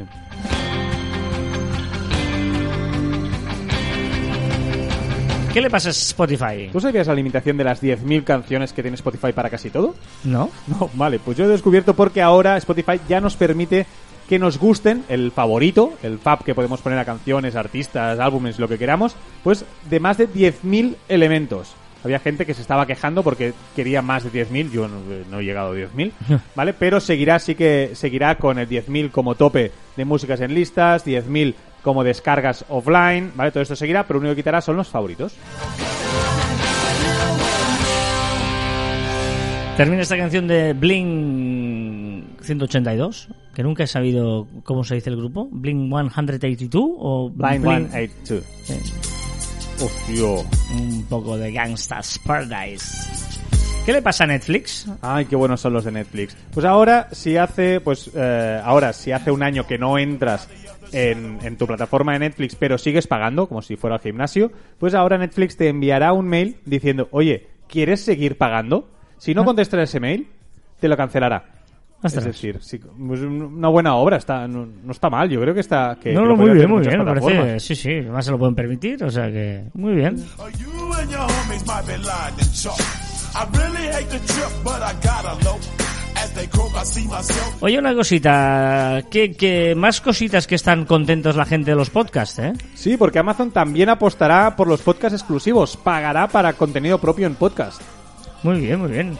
[5.52, 6.70] ¿Qué le pasa a Spotify?
[6.72, 9.94] ¿Tú sabías la limitación de las 10.000 canciones que tiene Spotify para casi todo?
[10.24, 10.50] ¿No?
[10.66, 13.86] No, vale, pues yo he descubierto porque ahora Spotify ya nos permite
[14.28, 18.68] que nos gusten el favorito, el fab que podemos poner a canciones, artistas, álbumes, lo
[18.68, 21.76] que queramos, pues de más de 10.000 elementos.
[22.04, 24.96] Había gente que se estaba quejando porque quería más de 10.000, yo no,
[25.30, 26.12] no he llegado a 10.000,
[26.54, 26.74] ¿vale?
[26.74, 31.54] Pero seguirá, sí que seguirá con el 10.000 como tope de músicas en listas, 10.000
[31.82, 33.50] como descargas offline, ¿vale?
[33.50, 35.34] Todo esto seguirá, pero lo único que quitará son los favoritos.
[39.76, 45.48] Termina esta canción de Blink 182, que nunca he sabido cómo se dice el grupo.
[45.50, 48.44] Blink 182 o Blind Blink- 182.
[48.70, 48.80] Eh,
[49.80, 50.46] Hostia.
[50.72, 53.10] un poco de Gangsta's Paradise.
[53.84, 54.86] ¿Qué le pasa a Netflix?
[55.02, 56.36] Ay, qué buenos son los de Netflix.
[56.52, 60.48] Pues ahora, si hace, pues, eh, ahora, si hace un año que no entras
[60.92, 64.94] en, en tu plataforma de Netflix, pero sigues pagando, como si fuera al gimnasio, pues
[64.94, 68.88] ahora Netflix te enviará un mail diciendo, oye, ¿quieres seguir pagando?
[69.18, 70.28] Si no contestas ese mail,
[70.80, 71.63] te lo cancelará.
[72.04, 72.26] Ostras.
[72.26, 75.60] Es decir, sí, pues una buena obra, está, no, no está mal, yo creo que
[75.60, 75.96] está...
[75.98, 77.60] Que, no, que no, lo muy bien, muy bien, me parece.
[77.60, 80.22] Sí, sí, además se lo pueden permitir, o sea que muy bien.
[87.60, 92.38] Oye, una cosita, que, que más cositas que están contentos la gente de los podcasts,
[92.38, 92.52] ¿eh?
[92.74, 97.80] Sí, porque Amazon también apostará por los podcasts exclusivos, pagará para contenido propio en podcast.
[98.42, 99.16] Muy bien, muy bien.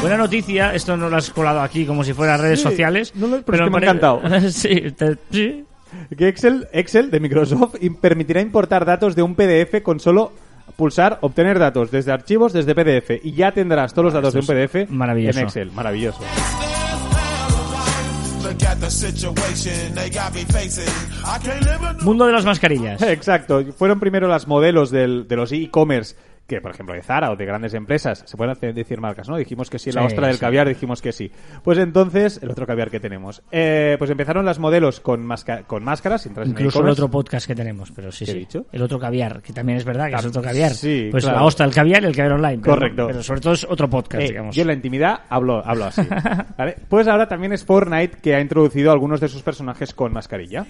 [0.00, 3.12] Buena noticia, esto no lo has colado aquí como si fuera redes Sí, sociales.
[3.14, 4.22] no lo- pero es que me ha encantado.
[4.50, 5.64] sí, te- sí.
[6.16, 10.32] Que Excel, Excel de Microsoft permitirá importar datos de un PDF con solo
[10.76, 14.46] pulsar obtener datos desde archivos desde PDF y ya tendrás todos los datos de un
[14.46, 15.38] PDF maravilloso.
[15.40, 15.70] en Excel.
[15.72, 16.20] Maravilloso.
[18.42, 20.84] Look at the situation they got me facing.
[21.24, 23.02] I can't live in Mundo de las mascarillas.
[23.02, 23.62] Exacto.
[23.76, 26.16] Fueron primero las modelos del- de los e-commerce
[26.50, 29.36] que, por ejemplo, de Zara o de grandes empresas, se pueden hacer- decir marcas, ¿no?
[29.36, 30.40] Dijimos que sí, la Sí, ostra del sí.
[30.40, 31.30] caviar dijimos que sí.
[31.62, 33.42] Pues entonces, el otro caviar que tenemos.
[33.52, 37.92] Eh, pues empezaron las modelos con, masca- con máscaras, Incluso el otro podcast que tenemos,
[37.92, 38.40] pero sí, ¿Qué he sí.
[38.40, 38.66] dicho?
[38.72, 40.72] El otro caviar, que también es verdad que es Tam- otro caviar.
[40.72, 41.38] sí, pues claro.
[41.38, 42.58] la ostra del caviar y el caviar online.
[42.62, 43.06] pero- Correcto.
[43.06, 44.56] Pero sobre todo es otro podcast, Eh, digamos.
[44.56, 46.02] yo en la intimidad hablo, hablo así.
[46.58, 46.76] ¿vale?
[46.88, 50.66] Pues ahora también es Fortnite que ha introducido algunos de sus personajes con mascarilla.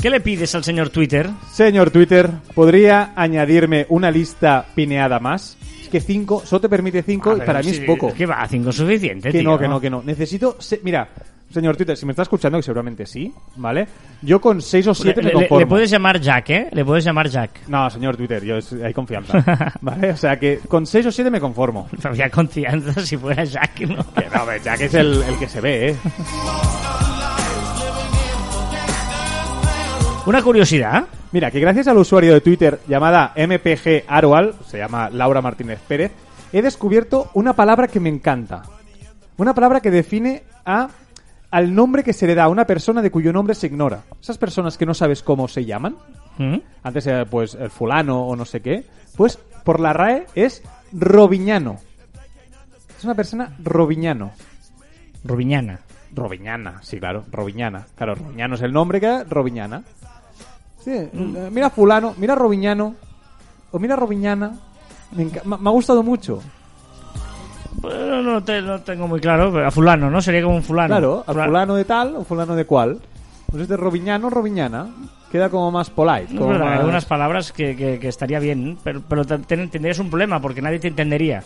[0.00, 1.28] ¿Qué le pides al señor Twitter?
[1.52, 5.56] Señor Twitter, ¿podría añadirme una lista pineada más?
[5.82, 8.12] Es que 5, solo te permite 5 y para mí es poco.
[8.14, 8.46] ¿Qué va?
[8.48, 9.50] ¿Cinco es suficiente, Que tío?
[9.50, 10.02] no, que no, que no.
[10.02, 10.56] Necesito.
[10.60, 11.08] se- Mira,
[11.50, 13.88] señor Twitter, si me está escuchando, que seguramente sí, ¿vale?
[14.22, 15.60] Yo con 6 o 7 Le, me le- conformo.
[15.60, 16.68] le puedes llamar Jack, ¿eh?
[16.72, 17.66] Le puedes llamar Jack.
[17.68, 19.42] No, señor Twitter, yo es- hay confianza.
[19.80, 20.10] ¿Vale?
[20.12, 21.88] O sea que con 6 o 7 me conformo.
[22.04, 23.96] Había confianza si fuera Jack, ¿no?
[24.14, 25.96] Que no, hombre, que es el, el que se ve, ¿eh?
[30.28, 31.06] Una curiosidad.
[31.32, 36.12] Mira, que gracias al usuario de Twitter llamada MPG Arual, se llama Laura Martínez Pérez,
[36.52, 38.62] he descubierto una palabra que me encanta.
[39.38, 40.90] Una palabra que define a
[41.50, 44.02] al nombre que se le da a una persona de cuyo nombre se ignora.
[44.20, 45.96] Esas personas que no sabes cómo se llaman,
[46.36, 46.58] ¿Mm?
[46.82, 48.84] antes era pues el fulano o no sé qué,
[49.16, 50.62] pues por la RAE es
[50.92, 51.78] robiñano.
[52.98, 54.32] Es una persona robiñano.
[55.24, 55.80] Rubiñana.
[56.14, 57.86] Robiñana, sí, claro, Robiñana.
[57.96, 59.84] Claro, Robiñano es el nombre que Robiñana.
[60.84, 62.94] Sí, eh, mira fulano, mira Robiñano,
[63.72, 64.52] o mira Robiñana.
[65.12, 66.40] Me, me- ha gustado mucho.
[67.80, 69.52] Bueno, no, te, no tengo muy claro.
[69.52, 70.20] pero a fulano, ¿no?
[70.20, 70.88] Sería como un fulano.
[70.88, 73.00] Claro, al Fula- fulano de tal o fulano de cual.
[73.50, 74.86] Pues este Robiñano, Robiñana.
[75.30, 76.32] Queda como más polite.
[76.34, 79.68] No, como hay más- algunas palabras que, que- que estaría bien, pero, pero te- ten-
[79.70, 81.42] tendrías un problema porque nadie te entendería.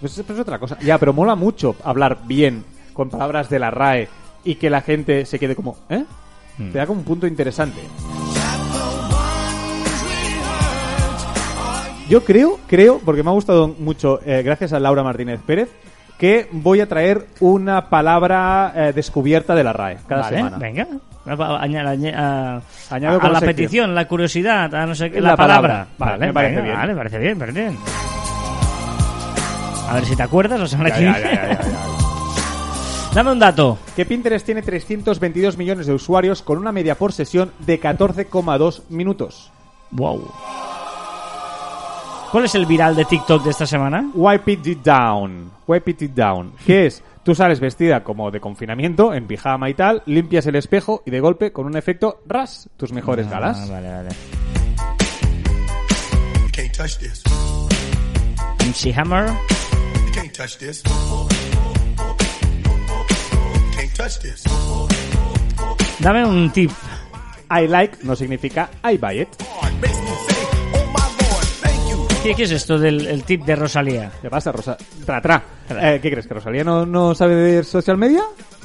[0.00, 0.76] Pues es, pues es otra cosa.
[0.80, 4.08] Ya, pero mola mucho hablar bien con palabras de la RAE
[4.44, 6.04] y que la gente se quede como, ¿eh?
[6.58, 7.80] Te da como un punto interesante.
[12.12, 15.70] Yo creo, creo, porque me ha gustado mucho, eh, gracias a Laura Martínez Pérez,
[16.18, 20.58] que voy a traer una palabra eh, descubierta de la RAE cada Vale, semana.
[20.58, 20.86] venga.
[21.24, 23.56] Añade, añade- a, Añado a- a la sección.
[23.56, 25.86] petición, la curiosidad, a no sé qué, La la, palabra.
[25.96, 26.12] palabra.
[26.18, 26.76] Vale, me parece venga, bien.
[26.76, 27.78] Vale, parece bien, parece bien.
[29.88, 31.58] A ver si te acuerdas la semana que viene.
[33.14, 33.78] Dame un dato.
[33.96, 39.50] Que Pinterest tiene 322 millones de usuarios con una media por sesión de 14,2 minutos.
[39.92, 40.30] Wow.
[42.32, 44.10] ¿Cuál es el viral de TikTok de esta semana?
[44.14, 45.52] Wipe it down.
[45.66, 46.54] Wipe it down.
[46.64, 47.02] ¿Qué es?
[47.22, 51.20] Tú sales vestida como de confinamiento, en pijama y tal, limpias el espejo y de
[51.20, 53.58] golpe, con un efecto, ras, tus mejores galas.
[53.68, 54.08] Ah, vale, vale.
[56.40, 57.22] You can't touch this.
[58.60, 59.26] MC Hammer.
[59.26, 60.82] You can't touch this.
[63.76, 64.42] Can't touch this.
[65.98, 66.70] Dame un tip.
[67.50, 69.28] I like no significa I buy it.
[72.22, 74.12] ¿Qué, qué es esto del el tip de Rosalía?
[74.22, 74.76] ¿Qué pasa, Rosa?
[75.04, 75.42] Tra, tra.
[75.70, 76.26] Eh, ¿Qué crees?
[76.26, 78.22] ¿Que Rosalía no, no sabe de social media?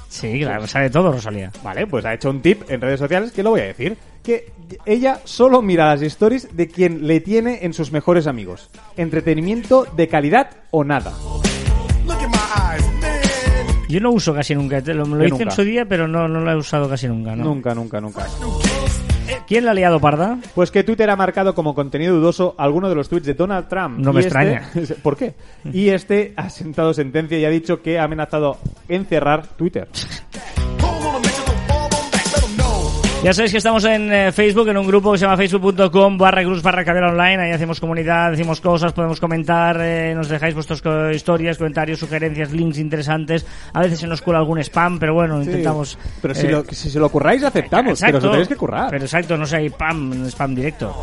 [0.09, 1.51] Sí, claro, sabe todo Rosalía.
[1.63, 3.97] Vale, pues ha hecho un tip en redes sociales que lo voy a decir.
[4.23, 4.51] Que
[4.85, 8.69] ella solo mira las stories de quien le tiene en sus mejores amigos.
[8.95, 11.13] Entretenimiento de calidad o nada.
[13.89, 14.81] Yo no uso casi nunca.
[14.81, 17.35] Lo, lo hice en su día, pero no, no lo he usado casi nunca.
[17.35, 17.43] ¿no?
[17.43, 18.27] Nunca, nunca, nunca.
[19.47, 20.39] ¿Quién la ha liado parda?
[20.53, 23.97] Pues que Twitter ha marcado como contenido dudoso alguno de los tweets de Donald Trump.
[23.97, 24.69] No me este- extraña.
[25.03, 25.35] ¿Por qué?
[25.71, 28.57] Y este ha sentado sentencia y ha dicho que ha amenazado
[28.89, 29.87] encerrar Twitter.
[33.23, 36.43] Ya sabéis que estamos en eh, Facebook, en un grupo que se llama facebook.com barra
[36.43, 37.41] cruz barra cadera online.
[37.43, 42.51] Ahí hacemos comunidad, decimos cosas, podemos comentar, eh, nos dejáis vuestras co- historias, comentarios, sugerencias,
[42.53, 43.45] links interesantes.
[43.73, 45.97] A veces se nos cuela algún spam, pero bueno, intentamos...
[46.21, 47.99] Pero si, eh, lo, si se lo curráis, aceptamos.
[47.99, 48.91] Pero os lo tenéis que currar.
[48.91, 51.01] Pero exacto, no sé, hay spam, spam directo.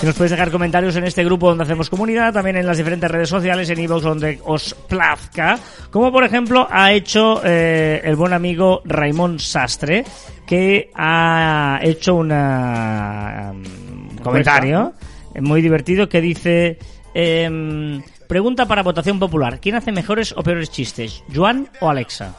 [0.00, 3.10] Si nos podéis dejar comentarios en este grupo donde hacemos comunidad, también en las diferentes
[3.10, 5.58] redes sociales, en iVoox donde os plazca,
[5.90, 10.02] como por ejemplo ha hecho eh, el buen amigo Raimón Sastre,
[10.46, 14.94] que ha hecho una, um, un comentario
[15.34, 16.78] eh, muy divertido que dice...
[17.12, 19.60] em, pregunta para votación popular.
[19.60, 21.22] ¿Quién hace mejores o peores chistes?
[21.34, 22.36] ¿Joan o Alexa?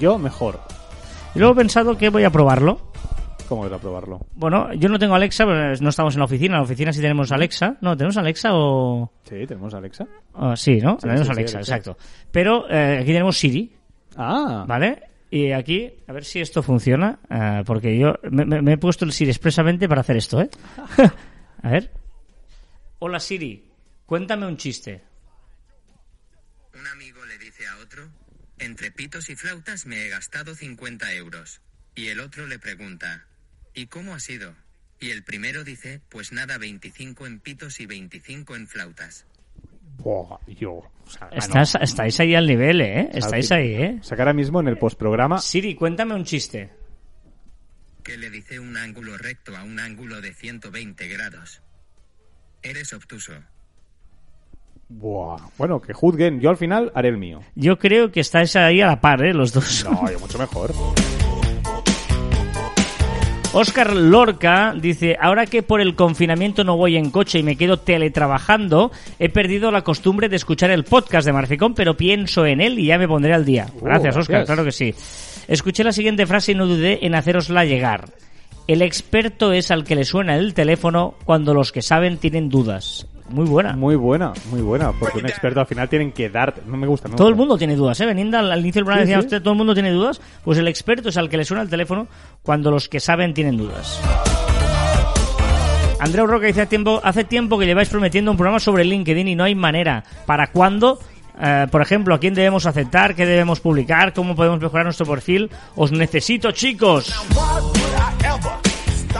[0.00, 0.58] Yo mejor.
[1.34, 2.80] Y luego he pensado que voy a probarlo.
[3.54, 4.26] ¿Cómo es a probarlo?
[4.34, 6.54] Bueno, yo no tengo Alexa, pero no estamos en la oficina.
[6.56, 7.76] En la oficina sí tenemos Alexa.
[7.80, 9.12] No, ¿tenemos Alexa o...?
[9.24, 10.06] Sí, tenemos a Alexa.
[10.34, 10.96] Ah, sí, ¿no?
[10.96, 11.96] tenemos sí, sí, Alexa, exacto.
[12.32, 13.76] Pero eh, aquí tenemos Siri,
[14.16, 15.02] Ah, ¿vale?
[15.30, 19.04] Y aquí, a ver si esto funciona, eh, porque yo me, me- me he puesto
[19.04, 20.48] el Siri expresamente para hacer esto, ¿eh?
[21.62, 21.90] a ver.
[23.00, 23.68] Hola Siri,
[24.06, 25.02] cuéntame un chiste.
[26.78, 28.08] Un amigo le dice a otro,
[28.58, 31.60] entre pitos y flautas me he gastado 50 euros.
[31.96, 33.24] Y el otro le pregunta,
[33.74, 34.54] ¿y cómo ha sido?
[35.00, 39.26] Y el primero dice, pues nada, 25 en pitos y 25 en flautas.
[39.98, 40.72] Buah, yo.
[40.72, 43.10] O sea, ah, Estás- Estáis ahí al nivel, ¿eh?
[43.12, 43.18] no.
[43.18, 43.98] Estáis ahí, ¿eh?
[44.00, 45.38] O sea, que ahora mismo en el postprograma.
[45.40, 46.70] Siri, cuéntame un chiste.
[48.02, 51.62] ¿Qué le dice un ángulo recto a un ángulo de 120 grados?
[52.62, 53.32] Eres obtuso.
[54.88, 55.38] Buah.
[55.58, 56.40] Bueno, que juzguen.
[56.40, 57.40] Yo al final haré el mío.
[57.54, 59.32] Yo creo que estáis ahí a la par, ¿eh?
[59.34, 59.84] Los dos.
[59.84, 60.72] No, yo mucho mejor.
[63.54, 67.78] Oscar Lorca dice, ahora que por el confinamiento no voy en coche y me quedo
[67.78, 68.90] teletrabajando,
[69.20, 72.86] he perdido la costumbre de escuchar el podcast de Marficón, pero pienso en él y
[72.86, 73.68] ya me pondré al día.
[73.80, 74.46] gracias, Oscar, gracias.
[74.46, 74.94] claro que sí.
[75.46, 78.08] Escuché la siguiente frase y no dudé en hacerosla llegar.
[78.66, 83.06] El experto es al que le suena el teléfono cuando los que saben tienen dudas.
[83.28, 83.74] Muy buena.
[83.74, 84.92] Muy buena, muy buena.
[84.92, 86.60] Porque un experto al final tienen que darte.
[86.66, 88.06] No me gusta, no Todo el mundo tiene dudas, ¿eh?
[88.06, 89.26] Veniendo al, inicio del programa Sí, decía sí.
[89.26, 90.20] usted, todo el mundo tiene dudas.
[90.44, 92.06] Pues el experto es al que le suena el teléfono
[92.42, 94.00] cuando los que saben tienen dudas.
[96.00, 99.34] Andreu Roca dice, hace tiempo, hace tiempo que lleváis prometiendo un programa sobre LinkedIn y
[99.34, 100.04] no hay manera.
[100.26, 100.98] ¿Para cuándo?
[101.40, 103.14] Eh, por ejemplo, ¿a quién debemos aceptar?
[103.14, 104.12] ¿Qué debemos publicar?
[104.12, 105.50] ¿Cómo podemos mejorar nuestro perfil?
[105.76, 107.12] Os necesito, chicos.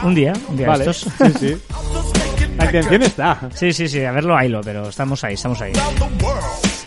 [0.03, 1.11] Un día, un día Vale, estos.
[1.19, 1.57] sí, sí.
[2.59, 3.40] La intención está.
[3.55, 5.73] Sí, sí, sí, a verlo, haylo, pero estamos ahí, estamos ahí.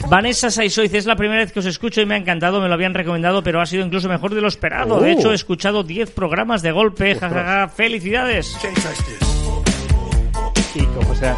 [0.10, 2.74] Vanessa Saisoiz, es la primera vez que os escucho y me ha encantado, me lo
[2.74, 4.96] habían recomendado, pero ha sido incluso mejor de lo esperado.
[4.96, 5.00] Oh.
[5.02, 8.58] De hecho, he escuchado 10 programas de golpe, jajaja, felicidades.
[10.76, 11.36] Y como, sea.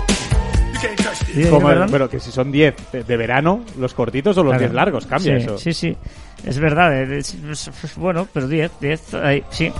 [1.33, 1.43] Sí,
[1.91, 4.59] pero que si son 10 de, de verano, los cortitos o los Claro.
[4.61, 5.57] 10 largos, cambia sí, eso.
[5.57, 5.97] Sí, sí,
[6.45, 6.93] es verdad.
[7.03, 9.71] eh, es- es- bueno, pero 10, 10, ahí, sí.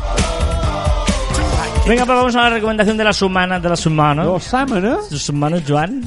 [1.89, 4.23] Venga, pues vamos a la recomendación de la semana, de la semana.
[4.23, 5.09] Los Summoners.
[5.09, 6.03] De la semana, Joan.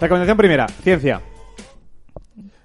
[0.00, 1.20] Recomendación primera, ciencia.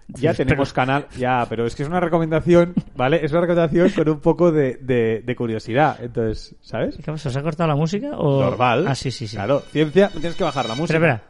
[0.08, 3.26] Ya tenemos canal, ya, pero es que es una recomendación, ¿vale?
[3.26, 5.98] Es una recomendación con un poco de, de- de curiosidad.
[6.02, 6.96] Entonces, ¿sabes?
[6.96, 7.28] ¿Qué pasa?
[7.28, 8.12] ¿Os ha cortado la música?
[8.18, 8.42] O...
[8.42, 8.86] Normal.
[8.88, 9.36] Ah, sí, sí, sí.
[9.36, 10.96] Claro, ciencia, tienes que bajar la música.
[10.98, 11.22] Espera,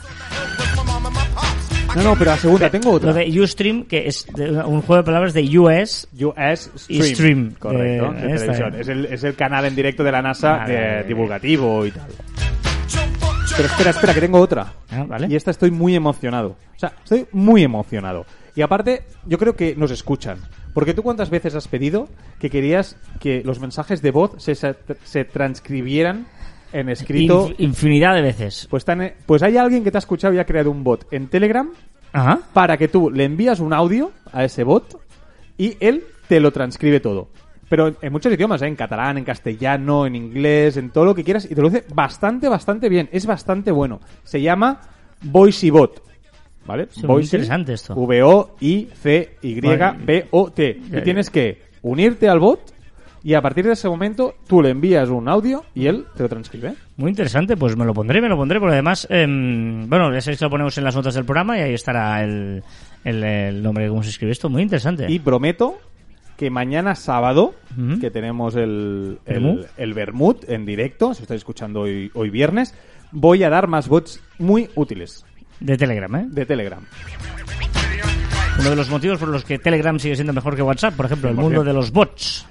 [1.95, 3.09] No, no, pero la segunda tengo otra.
[3.11, 6.07] Lo de Ustream, que es de- un juego de palabras de US.
[6.19, 7.13] US Y Stream.
[7.13, 8.75] Stream, Correcto, eh, de televisión.
[8.79, 11.03] Es el, es el canal en directo de la NASA Vale, eh, vale.
[11.07, 12.07] divulgativo y tal.
[13.55, 14.73] Pero espera, espera, que tengo otra.
[14.89, 15.27] Ah, vale.
[15.29, 16.55] Y esta estoy muy emocionado.
[16.75, 18.25] O sea, estoy muy emocionado.
[18.55, 20.37] Y aparte, yo creo que nos escuchan.
[20.73, 22.07] Porque tú cuántas veces has pedido
[22.39, 26.25] que querías que los mensajes de voz se, se, transcribieran
[26.71, 27.49] en escrito.
[27.49, 28.67] Inf- infinidad de veces.
[28.69, 31.27] Pues, tan- pues hay alguien que te ha escuchado y ha creado un bot en
[31.27, 31.69] Telegram
[32.11, 32.39] Ajá.
[32.53, 34.99] para que tú le envías un audio a ese bot
[35.57, 37.29] y él te lo transcribe todo.
[37.69, 38.67] Pero en muchos idiomas, ¿eh?
[38.67, 41.83] en catalán, en castellano, en inglés, en todo lo que quieras, y te lo hace
[41.93, 43.09] bastante, bastante bien.
[43.11, 43.99] Es bastante bueno.
[44.23, 44.81] Se llama
[45.21, 46.03] VoicyBot.
[46.65, 46.87] ¿Vale?
[46.95, 47.93] Es muy interesante esto.
[47.95, 48.81] V-O-I-C-Y-B-O-T.
[50.91, 52.73] Y tienes que unirte al bot
[53.23, 56.29] y a partir de ese momento tú le envías un audio y él te lo
[56.29, 56.73] transcribe.
[56.97, 60.39] Muy interesante, pues me lo pondré, me lo pondré, porque además, em, bueno, ya sabéis
[60.39, 62.63] que lo ponemos en las notas del programa y ahí estará el,
[63.05, 64.49] el, el nombre de cómo se escribe esto.
[64.49, 65.05] Muy interesante.
[65.09, 65.77] Y prometo
[66.35, 67.53] que mañana sábado,
[68.01, 72.75] que tenemos el, el, el Vermut en directo, si estáis escuchando hoy, hoy viernes,
[73.11, 75.25] voy a dar más bots muy útiles
[75.63, 76.25] De Telegram, ¿eh?
[76.27, 76.85] de Telegram.
[78.59, 81.29] Uno de los motivos por los que Telegram sigue siendo mejor que WhatsApp, por ejemplo,
[81.29, 81.39] el 100%.
[81.39, 82.45] mundo de los bots.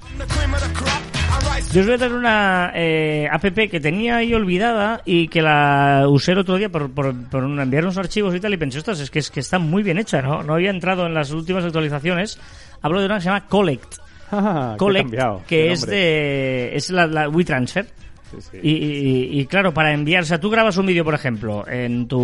[1.73, 6.07] Yo os voy a traer una eh, app que tenía ahí olvidada y que la
[6.09, 9.01] usé el otro día por, por, por enviar unos archivos y tal y pensé, ostras,
[9.01, 10.43] es que, es que está muy bien hecha, ¿no?
[10.43, 12.39] No había entrado en las últimas actualizaciones.
[12.81, 13.95] Hablo de una que se llama Collect.
[14.35, 15.15] Ah, Collect,
[15.47, 16.75] que es de...
[16.75, 17.87] es la, la WeTransfer.
[18.33, 18.59] Sí, sí.
[18.63, 22.07] Y, y- y, claro, para enviar, o sea, tú grabas un vídeo, por ejemplo, en
[22.09, 22.19] tu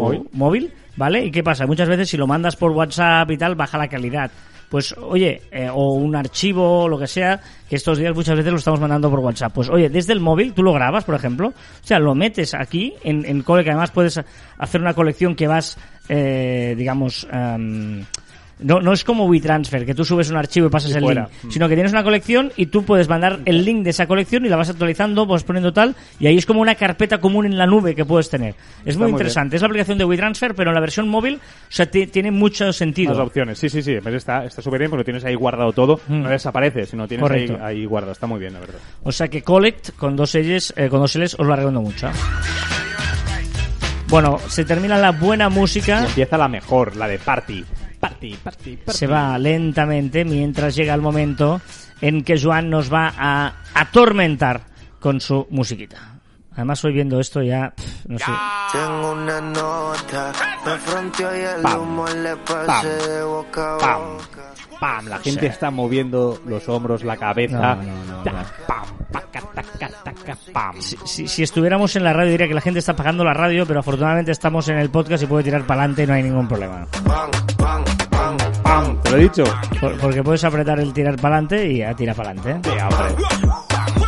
[0.00, 0.22] Móvil.
[0.32, 1.24] móvil, ¿vale?
[1.24, 1.66] ¿Y qué pasa?
[1.66, 4.30] Muchas veces si lo mandas por WhatsApp y tal, baja la calidad.
[4.68, 8.50] Pues, oye, eh, o un archivo o lo que sea, que estos días muchas veces
[8.50, 9.52] lo estamos mandando por WhatsApp.
[9.54, 12.92] Pues, oye, desde el móvil, tú lo grabas, por ejemplo, o sea, lo metes aquí
[13.04, 14.20] en, en Cole, que además puedes
[14.58, 15.78] hacer una colección que vas,
[16.08, 18.04] eh, digamos, em,
[18.58, 21.28] no, no es como WeTransfer, que tú subes un archivo y pasas Y el fuera.
[21.42, 24.46] link, sino que tienes una colección y tú puedes mandar el link de esa colección
[24.46, 27.58] y la vas actualizando, vas poniendo tal, y ahí es como una carpeta común en
[27.58, 28.54] la nube que puedes tener.
[28.84, 29.56] Es muy muy interesante.
[29.56, 32.72] Es la aplicación de WeTransfer, pero en la versión móvil, o sea, ti- tiene mucho
[32.72, 33.10] sentido.
[33.14, 33.92] Más opciones, sí, sí, sí.
[33.92, 36.00] Además está está súper bien porque tienes ahí guardado todo.
[36.08, 36.22] Mm.
[36.22, 37.64] No desaparece, sino tienes ahí, Correcto.
[37.64, 38.12] ahí guardado.
[38.12, 38.76] Está muy bien, la verdad.
[39.02, 42.08] O sea que Collect con dos L's, eh, con dos L's os lo recomiendo mucho.
[44.08, 46.02] Bueno, se termina la buena música.
[46.02, 47.64] Y empieza la mejor, la de Party.
[48.10, 48.98] Party, party, party.
[48.98, 51.60] se va lentamente mientras llega el momento
[52.00, 54.62] en que Joan nos va a atormentar
[55.00, 56.12] con su musiquita.
[56.54, 58.24] Además, hoy viendo esto ya, pff, no sé.
[58.72, 60.32] Tengo una nota,
[60.64, 64.00] me fronteó y el Pam, humo le pam, pasé de boca a pam.
[64.16, 64.52] boca.
[64.80, 65.06] ¡Pam!
[65.06, 65.46] La gente Sí.
[65.46, 67.76] está moviendo los hombros, la cabeza.
[67.76, 68.38] No, no, no, Ta- no.
[68.66, 68.84] ¡Pam!
[69.12, 70.76] Paca, taca, taca, ¡Pam!
[70.80, 73.64] Si, si- si estuviéramos en la radio diría que la gente está pagando la radio,
[73.66, 76.48] pero afortunadamente estamos en el podcast y puede tirar para adelante y no hay ningún
[76.48, 76.86] problema.
[79.02, 79.44] ¿Te lo he dicho?
[79.80, 82.68] Por- porque puedes apretar el tirar para adelante y ya tira para adelante.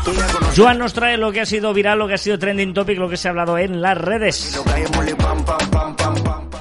[0.05, 2.99] Conoces Joan nos trae lo que ha sido viral, lo que ha sido trending topic,
[2.99, 4.61] lo que se ha hablado en las redes.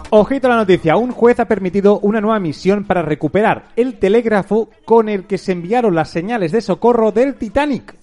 [0.09, 0.95] Ojito a la noticia.
[0.95, 5.51] Un juez ha permitido una nueva misión para recuperar el telégrafo con el que se
[5.51, 7.95] enviaron las señales de socorro del Titanic.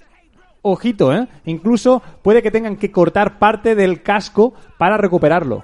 [0.66, 1.28] Ojito, ¿eh?
[1.44, 5.62] Incluso puede que tengan que cortar parte del casco para recuperarlo.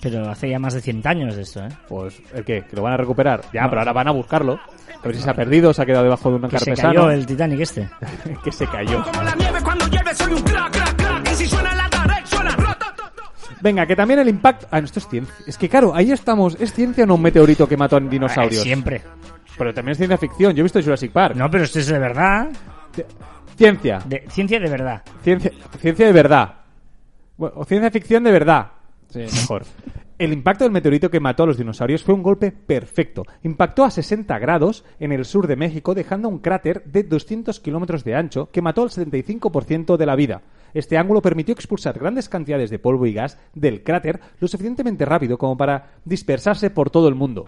[0.00, 1.68] Pero hace ya más de 100 años esto, ¿eh?
[1.86, 2.64] Pues, ¿el qué?
[2.68, 3.42] ¿Que lo van a recuperar?
[3.52, 3.68] Ya, No.
[3.68, 4.54] pero ahora van a buscarlo.
[5.02, 7.10] A ver si se ha perdido, se ha quedado debajo de un Que se cayó
[7.10, 7.88] el Titanic este.
[8.44, 9.02] que se cayó.
[9.04, 11.30] Como la nieve cuando llueve soy un crack, crack, crack.
[11.32, 13.22] Y si suena la tarek, suena rotototo.
[13.60, 14.66] Venga, que también el impacto...
[14.70, 15.34] Ah, no, esto es ciencia.
[15.46, 16.56] Es que claro, ahí estamos.
[16.58, 18.62] ¿Es ciencia o no un meteorito que mató a dinosaurios?
[18.62, 19.02] Eh, siempre.
[19.58, 20.54] Pero también es ciencia ficción.
[20.54, 21.36] Yo he visto Jurassic Park.
[21.36, 22.48] No, pero esto es de verdad.
[23.60, 24.02] Ciencia.
[24.06, 25.02] De, ciencia de verdad.
[25.22, 26.54] Ciencia, ciencia de verdad.
[27.36, 28.68] Bueno, o ciencia ficción de verdad.
[29.10, 29.64] Sí, mejor.
[30.18, 33.22] El impacto del meteorito que mató a los dinosaurios fue un golpe perfecto.
[33.42, 38.02] Impactó a 60 grados en el sur de México, dejando un cráter de 200 kilómetros
[38.02, 40.40] de ancho que mató al 75% de la vida.
[40.72, 45.36] Este ángulo permitió expulsar grandes cantidades de polvo y gas del cráter lo suficientemente rápido
[45.36, 47.44] como para dispersarse por todo el mundo.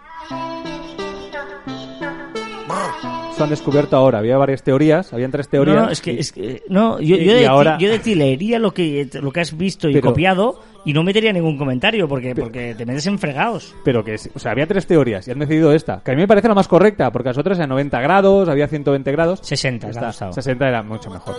[3.43, 4.18] Esto han descubierto ahora.
[4.18, 5.76] Había varias teorías, habían tres teorías.
[5.76, 8.14] No, no, es que, es que- no, yo, yo, de, ti- ahora- yo de ti
[8.14, 12.09] leería lo que, lo que has visto y Pero- copiado y no metería ningún comentario
[12.09, 13.74] porque, porque te metes en fregados.
[13.84, 16.28] Pero que, o sea, había tres teorías y han decidido esta, que a mí me
[16.28, 19.40] parece la más correcta, porque las otras eran 90 grados, había 120 grados.
[19.43, 20.32] 60, te ha Esta, gustado.
[20.32, 21.34] 60 era mucho mejor.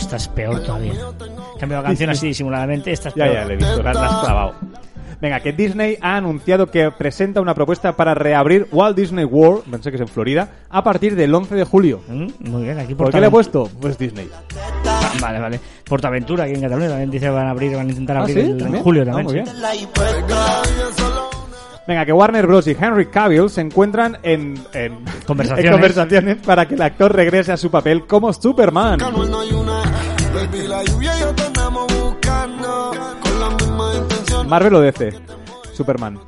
[0.00, 0.92] Esta es peor todavía.
[1.58, 3.36] Cambio la canción así disimuladamente, esta es Ya, peor.
[3.36, 4.54] ya, le he visto, la, la has clavado.
[5.20, 9.90] Venga, que Disney ha anunciado que presenta una propuesta para reabrir Walt Disney World, pensé
[9.90, 12.00] que es en Florida, a partir del 11 de julio.
[12.06, 13.68] Mm, Muy bien, aquí ¿Por qué le he puesto?
[13.80, 14.28] Pues Disney.
[14.86, 15.60] Ah, Vale, vale.
[15.88, 18.34] Portaventura aquí en Cataluña también dice que van a abrir, van a intentar ¿Ah, abrir
[18.36, 18.40] sí?
[18.42, 18.84] el- en ¿También?
[18.84, 19.24] julio Ah, también.
[19.24, 19.40] muy sí.
[19.42, 19.56] bien.
[21.88, 22.66] Venga, que Warner Bros.
[22.66, 25.64] y Henry Cavill se encuentran en, en, Conversaciones.
[25.64, 28.98] en conversaciones para que el actor regrese a su papel como Superman.
[34.48, 35.12] Marvel o DC.
[35.72, 36.18] Superman.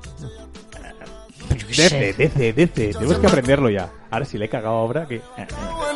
[1.69, 2.15] DC.
[2.15, 2.93] DC, DC.
[2.95, 3.89] Tenemos que aprenderlo ya.
[4.11, 5.21] Ahora si le he cagado ahora que...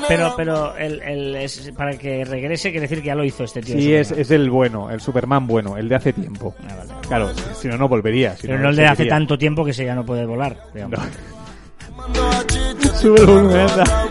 [0.07, 3.61] Pero, pero el, el- es- para que regrese quiere decir que ya lo hizo este
[3.63, 3.75] tío.
[3.77, 4.23] Sí, es, Superman.
[4.23, 6.55] es el bueno, el Superman bueno, el de hace tiempo.
[6.69, 6.85] Ah.
[7.09, 8.37] Claro, si no, no volvería.
[8.37, 9.15] si Pero no, no el de hace seguiría.
[9.17, 10.57] tanto tiempo que se ya no puede volar.
[10.75, 11.01] digamos.
[13.01, 14.09] Sube el volumen, anda.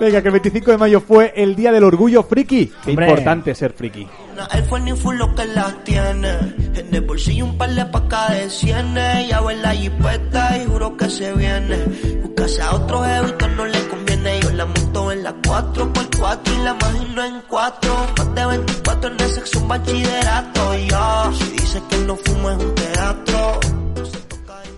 [0.00, 2.66] Venga, que el 25 de mayo fue el Día del Orgullo Friki.
[2.84, 3.06] Qué Hombre.
[3.08, 4.06] importante ser friki.
[4.52, 6.30] El fue ni full lo que las tiene.
[6.74, 9.28] En el bolsillo un par de pacas de cienes.
[9.28, 11.76] Ya ve la jipeta y juro que se viene.
[12.22, 14.40] Buscase a otro jevito no le conviene.
[14.40, 18.06] Yo la monto en la 4x4 y la imagino en 4.
[18.18, 20.78] Más de 24 en el sexo un bachillerato.
[20.78, 23.60] Y yo, si dice que no fumo es un teatro.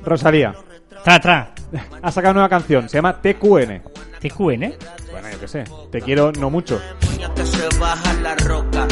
[0.05, 0.55] Rosalía
[1.05, 1.55] Tra, tra.
[2.01, 3.83] ha sacado una nueva canción, se llama TQN.
[4.21, 4.75] TQN.
[5.13, 6.81] Bueno, yo qué sé, te quiero no mucho.
[7.35, 8.87] Que se baja la roca.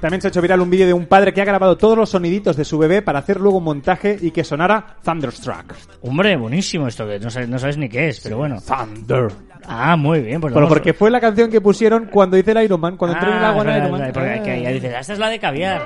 [0.00, 2.10] También se ha hecho viral un vídeo de un padre que ha grabado todos los
[2.10, 5.74] soniditos de su bebé para hacer luego un montaje y que sonara Thunderstruck.
[6.02, 8.56] Hombre, buenísimo esto, que no sabes, no sabes ni qué es, pero bueno.
[8.60, 9.28] Thunder.
[9.66, 10.40] Ah, muy bien.
[10.40, 13.30] Pues Bueno, porque fue la canción que pusieron cuando hice el Iron Man, cuando entré
[13.32, 14.10] en el Ah, agua en Iron Man.
[14.14, 15.84] porque aquí ya dices, esta es la de caviar.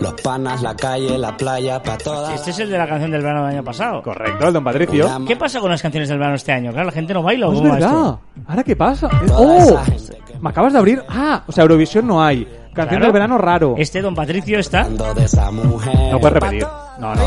[0.00, 2.34] Los panas, la calle, la playa, pa' todas.
[2.34, 4.02] Este es el de la canción del verano del año pasado.
[4.02, 5.08] Correcto, el Don Patricio.
[5.26, 6.70] ¿Qué pasa con las canciones del verano este año?
[6.72, 7.78] Claro, la gente no baila o Es verdad.
[7.80, 8.20] esto?
[8.46, 9.08] ¿Ahora qué pasa?
[9.32, 9.80] ¡Oh!
[10.40, 11.02] Me acabas de abrir.
[11.08, 12.46] Ah, o sea, Eurovisión no hay.
[12.74, 13.04] Canción Claro.
[13.06, 13.74] del verano raro.
[13.78, 14.84] Este Don Patricio está.
[14.84, 16.66] No puedes repetir.
[16.98, 17.22] No, no.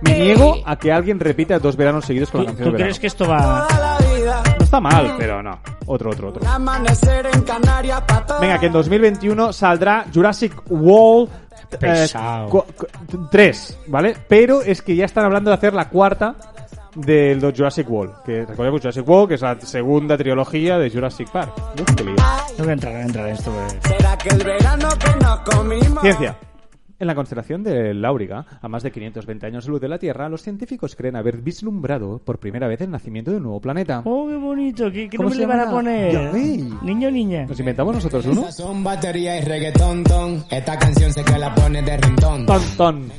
[0.00, 2.82] Me niego a que alguien repita dos veranos seguidos con ¿Tú, la canción tú del
[2.82, 2.86] verano.
[2.86, 3.66] crees que esto va...?
[4.58, 5.58] No está mal, pero no.
[5.86, 6.42] Otro, otro, otro.
[8.40, 11.30] Venga, que en 2021 saldrá Jurassic World
[11.80, 12.64] Pesado.
[13.30, 14.16] 3, ¿vale?
[14.28, 16.34] Pero es que ya están hablando de hacer la cuarta
[16.98, 18.22] del Jurassic World.
[18.24, 21.52] Que recordemos Jurassic World, que es la segunda trilogía de Jurassic Park.
[21.80, 22.14] Uf, qué lío.
[22.14, 23.50] No voy a entrar, voy a entrar en esto.
[23.52, 26.00] porque- ¿Será que el verano que nos comimos?
[26.02, 26.36] Ciencia.
[27.00, 30.42] En la constelación de Láuriga, a más de 520 años luz de la Tierra, los
[30.42, 34.02] científicos creen haber vislumbrado por primera vez el nacimiento de un nuevo planeta.
[34.04, 34.90] Oh, qué bonito.
[34.90, 35.76] ¿Qué, qué ¿Cómo nombre se le van a llama?
[35.76, 36.12] poner?
[36.12, 36.32] Ya.
[36.82, 37.46] Niño o niña.
[37.46, 38.50] ¿Nos inventamos nosotros uno?
[38.50, 40.42] Son batería y reggaetón, ton.
[40.50, 42.46] Esta canción sé que la pone de rintón.
[42.46, 43.12] Ton, ton.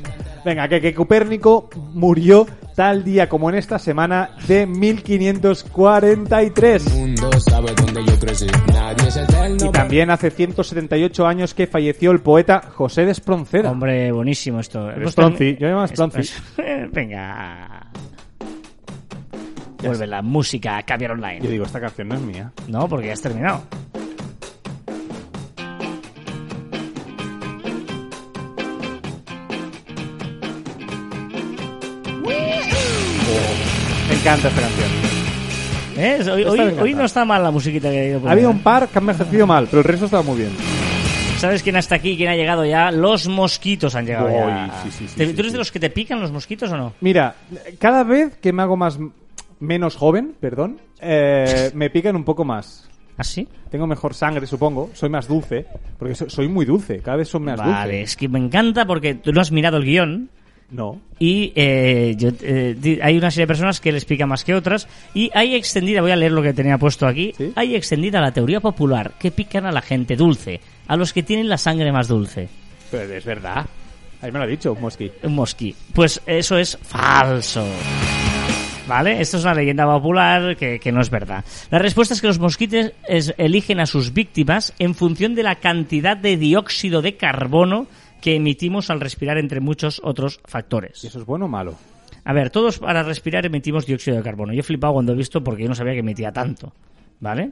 [0.45, 6.93] Venga, que, que Copérnico murió tal día como en esta semana de 1543.
[6.95, 8.47] mundo sabe dónde yo crecí.
[8.73, 9.65] Nadie es eterno.
[9.65, 13.71] Y también hace 178 años que falleció el poeta José de Espronceda.
[13.71, 14.89] Hombre, buenísimo esto.
[14.91, 16.19] Termi- yo llamo a Stronzi.
[16.19, 16.57] Es- es-
[16.93, 17.85] Venga.
[19.83, 21.39] Vuelve la música a Caviar Online.
[21.41, 22.51] Yo digo, esta canción no es mía.
[22.67, 23.61] No, porque ya has terminado.
[34.29, 34.87] Encanta esta canción.
[35.95, 36.27] ¿Ves?
[36.27, 38.87] Hoy, hoy- hoy no está mal la musiquita que he ido Ha habido un par
[38.87, 40.51] que han envejecido mal, pero el resto estaba muy bien.
[41.37, 42.15] ¿Sabes quién hasta aquí?
[42.17, 42.91] ¿Quién ha llegado ya?
[42.91, 44.81] Los mosquitos han llegado Uy, ya.
[44.83, 46.77] sí, sí, sí, ¿Te- sí, ¿Tú eres de los que te pican los mosquitos o
[46.77, 46.93] no?
[47.01, 47.35] Mira,
[47.79, 48.99] cada vez que me hago más
[49.59, 52.89] menos joven, perdón, eh, me pican un poco más.
[53.17, 53.47] ¿Ah, sí?
[53.69, 54.91] Tengo mejor sangre, supongo.
[54.93, 55.65] Soy más dulce.
[55.97, 56.99] Porque so- soy muy dulce.
[56.99, 58.11] Cada vez son más Vale, dulces.
[58.11, 60.29] es que me encanta porque tú no has mirado el guion.
[60.71, 61.01] No.
[61.17, 64.87] Y eh, yo, eh, hay una serie de personas que les pica más que otras.
[65.13, 67.33] Y hay extendida, voy a leer lo que tenía puesto aquí.
[67.37, 67.51] ¿Sí?
[67.55, 71.49] Hay extendida la teoría popular que pican a la gente dulce, a los que tienen
[71.49, 72.47] la sangre más dulce.
[72.91, 73.65] Pero es verdad.
[74.21, 75.11] Ahí me lo ha dicho, Mosqui.
[75.23, 75.73] Un mosquí.
[75.93, 77.65] Pues eso es falso.
[78.87, 79.21] ¿Vale?
[79.21, 81.45] Esto es una leyenda popular que, que no es verdad.
[81.69, 85.55] La respuesta es que los mosquitos es- eligen a sus víctimas en función de la
[85.55, 87.85] cantidad de dióxido de carbono
[88.21, 91.03] que emitimos al respirar, entre muchos otros factores.
[91.03, 91.75] ¿Y eso es bueno o malo?
[92.25, 94.53] A ver, todos para respirar emitimos dióxido de carbono.
[94.53, 96.73] Yo he flipado cuando he visto porque yo no sabía que emitía tanto.
[97.19, 97.51] ¿Vale?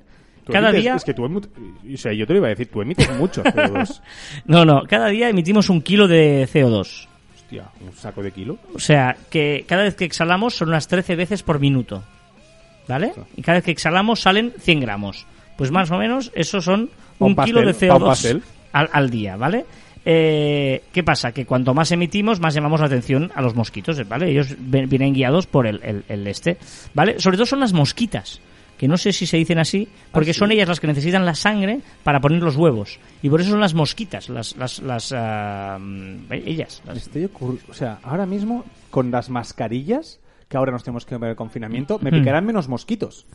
[0.49, 0.95] Cada emites- día...
[0.95, 4.01] Es que tú O sea, yo te lo iba a decir, tú emites mucho CO2.
[4.45, 7.07] No, no, cada día emitimos un kilo de CO2.
[7.36, 8.57] Hostia, un saco de kilo.
[8.74, 12.03] O sea, que cada vez que exhalamos son unas 13 veces por minuto.
[12.88, 13.13] ¿Vale?
[13.36, 15.26] Y cada vez que exhalamos salen 100 gramos.
[15.57, 16.89] Pues más o menos eso son
[17.20, 18.43] un kilo de pastel, pa' un CO2 pastel.
[18.72, 19.65] al, al día, ¿vale?
[20.10, 21.34] Eh, ¿Qué pasa?
[21.34, 24.30] Que cuanto más emitimos, más llamamos la atención a los mosquitos, ¿vale?
[24.32, 26.58] Ellos vienen guiados por el, el- el este,
[26.93, 27.20] ¿vale?
[27.20, 28.39] Sobre todo son las mosquitas,
[28.78, 30.39] que no sé si se dicen así, porque Ah, sí.
[30.39, 32.99] son ellas las que necesitan la sangre para poner los huevos.
[33.22, 36.82] Y por eso son las mosquitas, las, las, las mm, ellas.
[36.86, 37.30] Las- estoy
[37.70, 41.99] O sea, ahora mismo, con las mascarillas, que ahora nos tenemos que comer el confinamiento,
[42.01, 42.20] me Mm.
[42.20, 43.26] picarán menos mosquitos.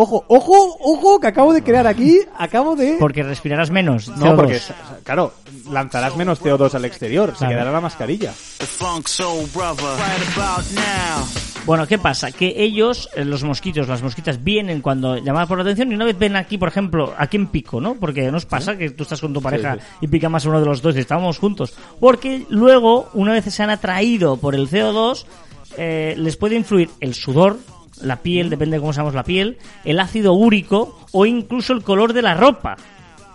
[0.00, 2.98] Ojo, ojo, ojo, que acabo de crear aquí, acabo de...
[3.00, 4.06] Porque respirarás menos.
[4.06, 4.36] No, CO2.
[4.36, 4.60] porque,
[5.02, 5.32] claro,
[5.68, 7.52] lanzarás menos CO2 al exterior, se Claro.
[7.54, 8.32] quedará la mascarilla.
[11.66, 12.30] Bueno, ¿qué pasa?
[12.30, 16.04] Que ellos, eh, los mosquitos, las mosquitas, vienen cuando llamadas por la atención y una
[16.04, 17.96] vez ven aquí, por ejemplo, aquí en pico, ¿no?
[17.96, 19.80] Porque nos pasa que tú estás con tu pareja sí.
[20.02, 21.74] y pica más uno de los dos y estábamos juntos.
[21.98, 25.24] Porque luego, una vez se han atraído por el CO2,
[25.76, 27.58] eh, les puede influir el sudor,
[28.02, 32.12] la piel, depende de cómo seamos la piel, el ácido úrico o incluso el color
[32.12, 32.76] de la ropa.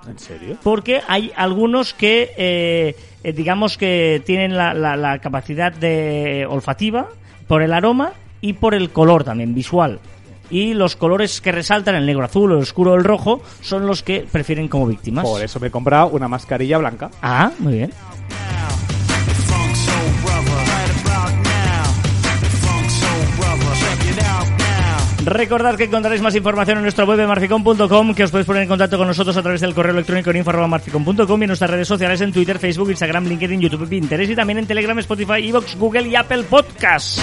[0.08, 0.58] ¿En serio?
[0.64, 7.08] porque hay algunos que eh, eh, digamos que tienen la, la- la capacidad de olfativa
[7.48, 8.12] por el aroma
[8.42, 10.00] y por el color también visual.
[10.50, 14.04] Y los colores que resaltan el negro azul el oscuro o el rojo son los
[14.04, 15.24] que prefieren como víctimas.
[15.24, 17.10] Por eso me he comprado una mascarilla blanca.
[17.22, 17.92] ah muy bien
[25.26, 28.98] Recordad que encontraréis más información en nuestra web de que os podéis poner en contacto
[28.98, 32.34] con nosotros a través del correo electrónico en info.marficon.com y en nuestras redes sociales en
[32.34, 36.44] Twitter, Facebook, Instagram, LinkedIn, YouTube, Pinterest y también en Telegram, Spotify, Evox, Google y Apple
[36.44, 37.22] Podcasts.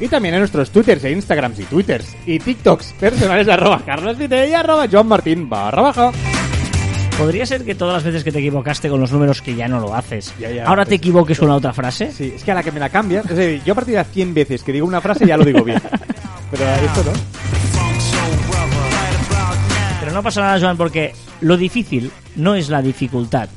[0.00, 4.52] Y también en nuestros twitters e instagrams y twitters y tiktoks personales arroba carlos y
[4.52, 6.12] arroba Joan Martín barra baja.
[7.18, 9.78] ¿Podría ser que todas las veces que te equivocaste con los números que ya no
[9.78, 12.10] lo haces, Ya, ya, ahora te pues, equivoques con la otra frase?
[12.10, 14.04] Sí, es que a la que me la cambias, es decir, yo a partir de
[14.04, 15.80] 100 veces que digo una frase ya lo digo bien.
[16.50, 17.12] Pero esto no.
[20.00, 23.48] Pero no pasa nada, Joan, porque lo difícil no es la dificultad,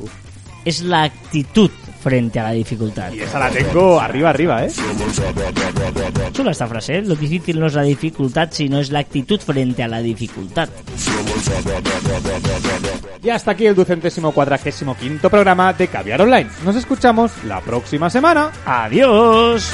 [0.64, 1.72] es la actitud
[2.08, 3.12] frente a la dificultad.
[3.12, 4.72] Y esa la tengo arriba, arriba, ¿eh?
[6.32, 7.02] Chula esta frase, ¿eh?
[7.02, 10.70] Lo difícil no es la dificultad, sino es la actitud frente a la dificultad.
[13.22, 16.50] Y hasta aquí el ducentésimo cuadragésimo quinto programa de Caviar Online.
[16.64, 18.52] Nos escuchamos la próxima semana.
[18.66, 19.74] ¡Adiós!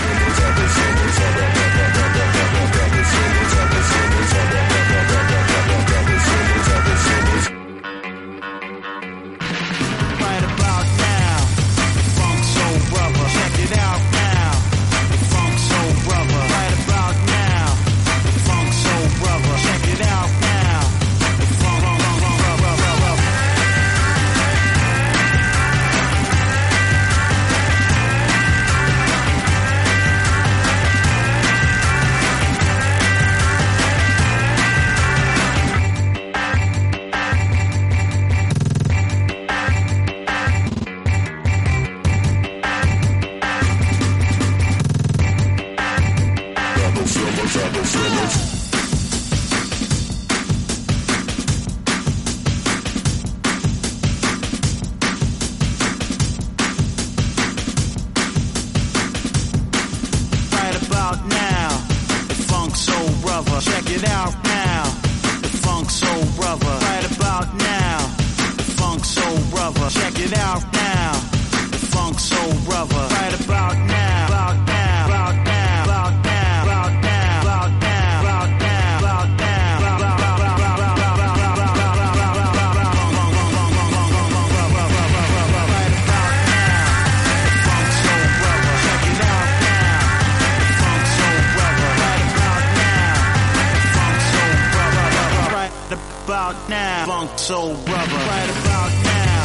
[96.24, 97.06] About now.
[97.06, 99.44] Funk soul brother, right about now.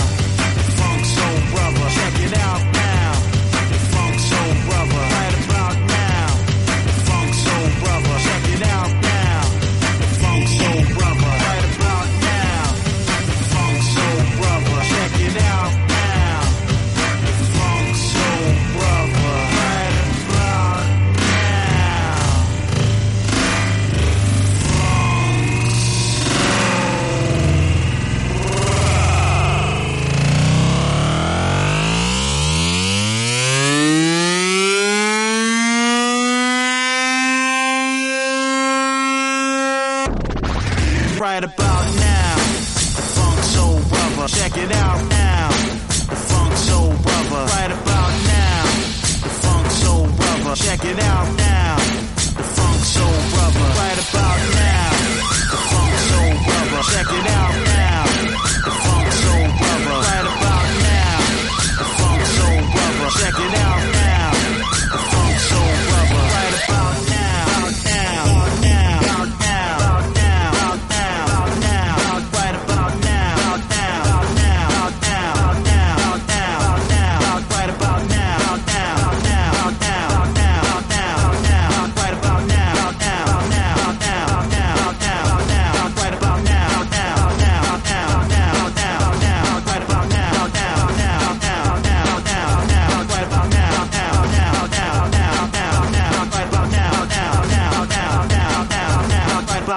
[0.78, 2.77] Funk soul brother, check it out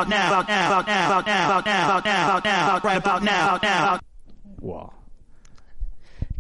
[0.08, 1.22] now, right about now.
[1.22, 3.60] Now, now, now, now, now, now, right about now.
[3.62, 4.00] Now.
[4.60, 4.94] Wow.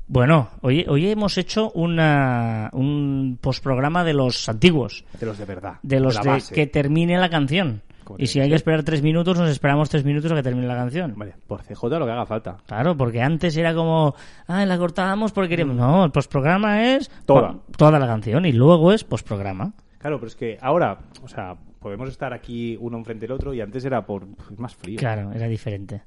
[0.07, 5.75] Bueno, hoy, hoy hemos hecho una, un postprograma de los antiguos, De los de verdad.
[5.83, 7.81] de los de que termine la canción.
[8.17, 10.75] Y si hay que esperar tres minutos, nos esperamos tres minutos a que termine la
[10.75, 11.13] canción.
[11.15, 12.57] Vale, por CJ lo que haga falta.
[12.67, 14.13] Claro, porque antes era como,
[14.47, 15.77] ah, la cortábamos porque queríamos.
[15.77, 17.09] No, el postprograma es.
[17.25, 17.55] Toda.
[17.77, 19.71] toda la canción y luego es postprograma.
[19.97, 23.59] Claro, pero es que ahora, o sea, podemos estar aquí uno enfrente del otro y
[23.59, 24.99] antes era por es más frío.
[24.99, 26.03] Claro, era diferente.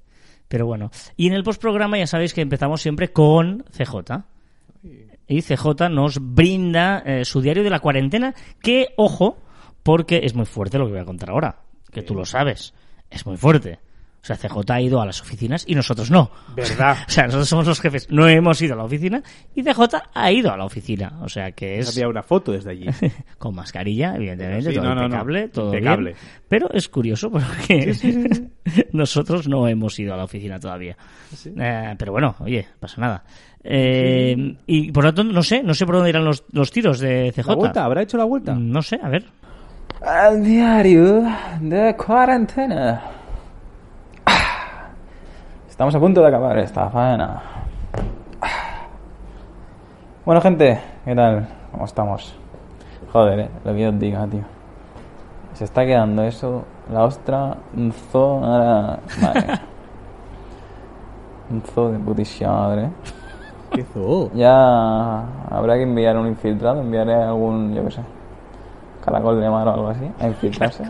[0.49, 0.91] Pero bueno.
[1.17, 4.25] Y en el postprograma ya sabéis que empezamos siempre con CJ.
[5.27, 9.39] Y CJ nos brinda eh, su diario de la cuarentena, que, ojo,
[9.83, 12.75] porque es muy fuerte lo que voy a contar ahora, que tú lo sabes,
[13.11, 13.79] es muy fuerte.
[14.25, 16.31] O sea, CJ ha ido a las oficinas y nosotros no.
[16.57, 16.97] ¿Verdad?
[17.07, 19.23] O sea, nosotros somos los jefes, no hemos ido a la oficina
[19.55, 19.81] y CJ
[20.15, 21.19] ha ido a la oficina.
[21.21, 22.87] O sea, que es Había una foto desde allí.
[23.39, 25.05] con mascarilla, evidentemente, Sí, todo no, no, no.
[25.09, 26.11] impecable, todo Impecable.
[26.13, 26.17] bien.
[26.49, 27.95] Pero es curioso porque
[28.93, 30.97] nosotros no hemos ido a la oficina todavía.
[31.45, 33.25] Eh, pero bueno, oye, pasa nada.
[33.63, 36.99] Eh, Y por lo tanto, no sé, no sé por dónde irán los, los tiros
[36.99, 37.47] de CJ.
[37.49, 37.85] ¿La vuelta?
[37.85, 38.55] ¿Habrá hecho la vuelta?
[38.55, 39.27] No sé, a ver.
[40.31, 41.23] El diario
[41.61, 43.03] de cuarentena.
[45.75, 47.43] Estamos a punto de acabar esta faena.
[50.25, 51.49] Bueno, gente, ¿qué tal?
[51.73, 52.33] ¿Cómo estamos?
[53.13, 54.45] Joder, eh, lo que yo os diga, tío.
[55.55, 56.63] Se está quedando eso,
[56.93, 59.01] la ostra, un zoo, ahora...
[59.21, 59.47] Madre.
[61.51, 62.91] un zoo de putísima madre.
[63.73, 64.31] ¿Qué zoo?
[64.33, 68.03] Ya habrá que enviar un infiltrado, enviaré algún, yo qué sé,
[69.05, 70.85] caracol de mar o algo así, a infiltrarse.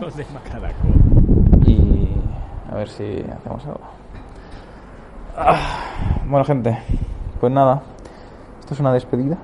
[1.65, 2.07] Y
[2.71, 4.04] a ver si hacemos algo.
[5.37, 5.57] Ah,
[6.27, 6.77] bueno, gente,
[7.41, 7.81] pues nada,
[8.61, 9.35] esto es una despedida.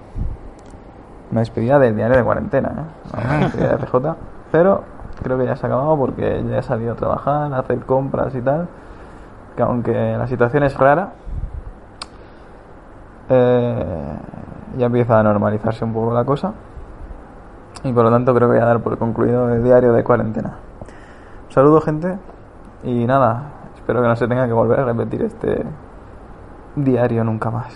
[1.32, 3.18] Una despedida del diario de cuarentena, ¿eh?
[3.26, 4.16] Una despedida de
[4.54, 4.84] pero
[5.22, 8.34] creo que ya se ha acabado porque ya he salido a trabajar, a hacer compras
[8.36, 8.70] y tal.
[9.58, 11.10] Que aunque la situación es rara,
[13.28, 14.16] eh,
[14.78, 16.54] ya empieza a normalizarse un poco la cosa.
[17.84, 20.54] Y por lo tanto creo que voy a dar por concluido el diario de cuarentena.
[21.48, 22.18] Un saludo gente
[22.84, 23.44] y nada,
[23.92, 25.64] espero que no se tenga que volver a repetir este
[26.78, 27.74] diario nunca más.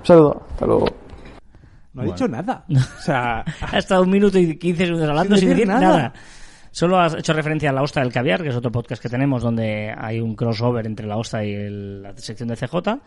[0.00, 0.86] Un saludo, hasta luego.
[1.94, 2.64] No ha dicho nada.
[2.70, 5.96] O sea, Ha estado un minuto y 15 segundos hablando sin, Sin decir decir nada.
[5.96, 6.12] nada.
[6.72, 9.42] Solo has hecho referencia a la Osta del Caviar, que es otro podcast que tenemos
[9.42, 12.98] donde hay un crossover entre la Osta y el- la sección de CJ.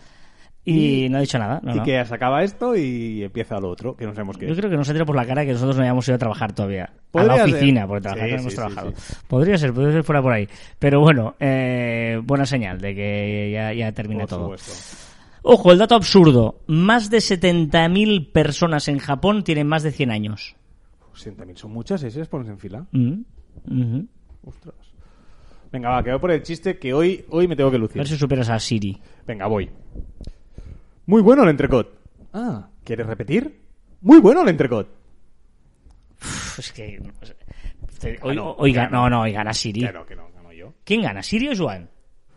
[0.68, 1.59] Y, Y- no ha dicho nada.
[1.63, 1.84] no, y no.
[1.84, 4.57] que se acaba esto y empieza lo otro, que no sabemos qué Yo es.
[4.57, 6.53] creo que nos ha tirado por la cara que nosotros no hayamos ido a trabajar
[6.53, 6.89] todavía.
[7.13, 7.43] A la ser.
[7.53, 8.93] oficina, porque trabajar Sí, no hemos sí, trabajado.
[9.28, 10.47] Podría ser, podría ser fuera por ahí.
[10.80, 14.41] Pero bueno, eh, buena señal de que ya, ya termine Por todo.
[14.57, 14.72] supuesto.
[15.43, 16.61] Ojo, el dato absurdo.
[16.66, 20.55] Más de 70.000 personas en Japón tienen más de 100 años.
[21.11, 22.09] Pues también son muchas, ¿eh?
[22.09, 22.86] Si las pones en fila.
[22.91, 23.99] Mm.
[24.43, 24.74] Ostras.
[25.72, 27.97] Venga, va, que voy por el chiste que hoy, hoy me tengo que A lucir.
[27.97, 28.97] ver si superas a Siri.
[29.28, 29.70] Venga, voy.
[31.06, 31.99] Muy bueno el entrecot.
[32.34, 33.62] Ah, ¿quieres repetir?
[34.01, 34.88] Muy bueno el entrecot.
[36.22, 37.01] Uf, es que...
[37.99, 39.82] Que hoy, no, no, hoy gana Siri.
[39.82, 40.74] No, que no, gano yo.
[40.84, 41.89] ¿Quién gana, Siri o Joan?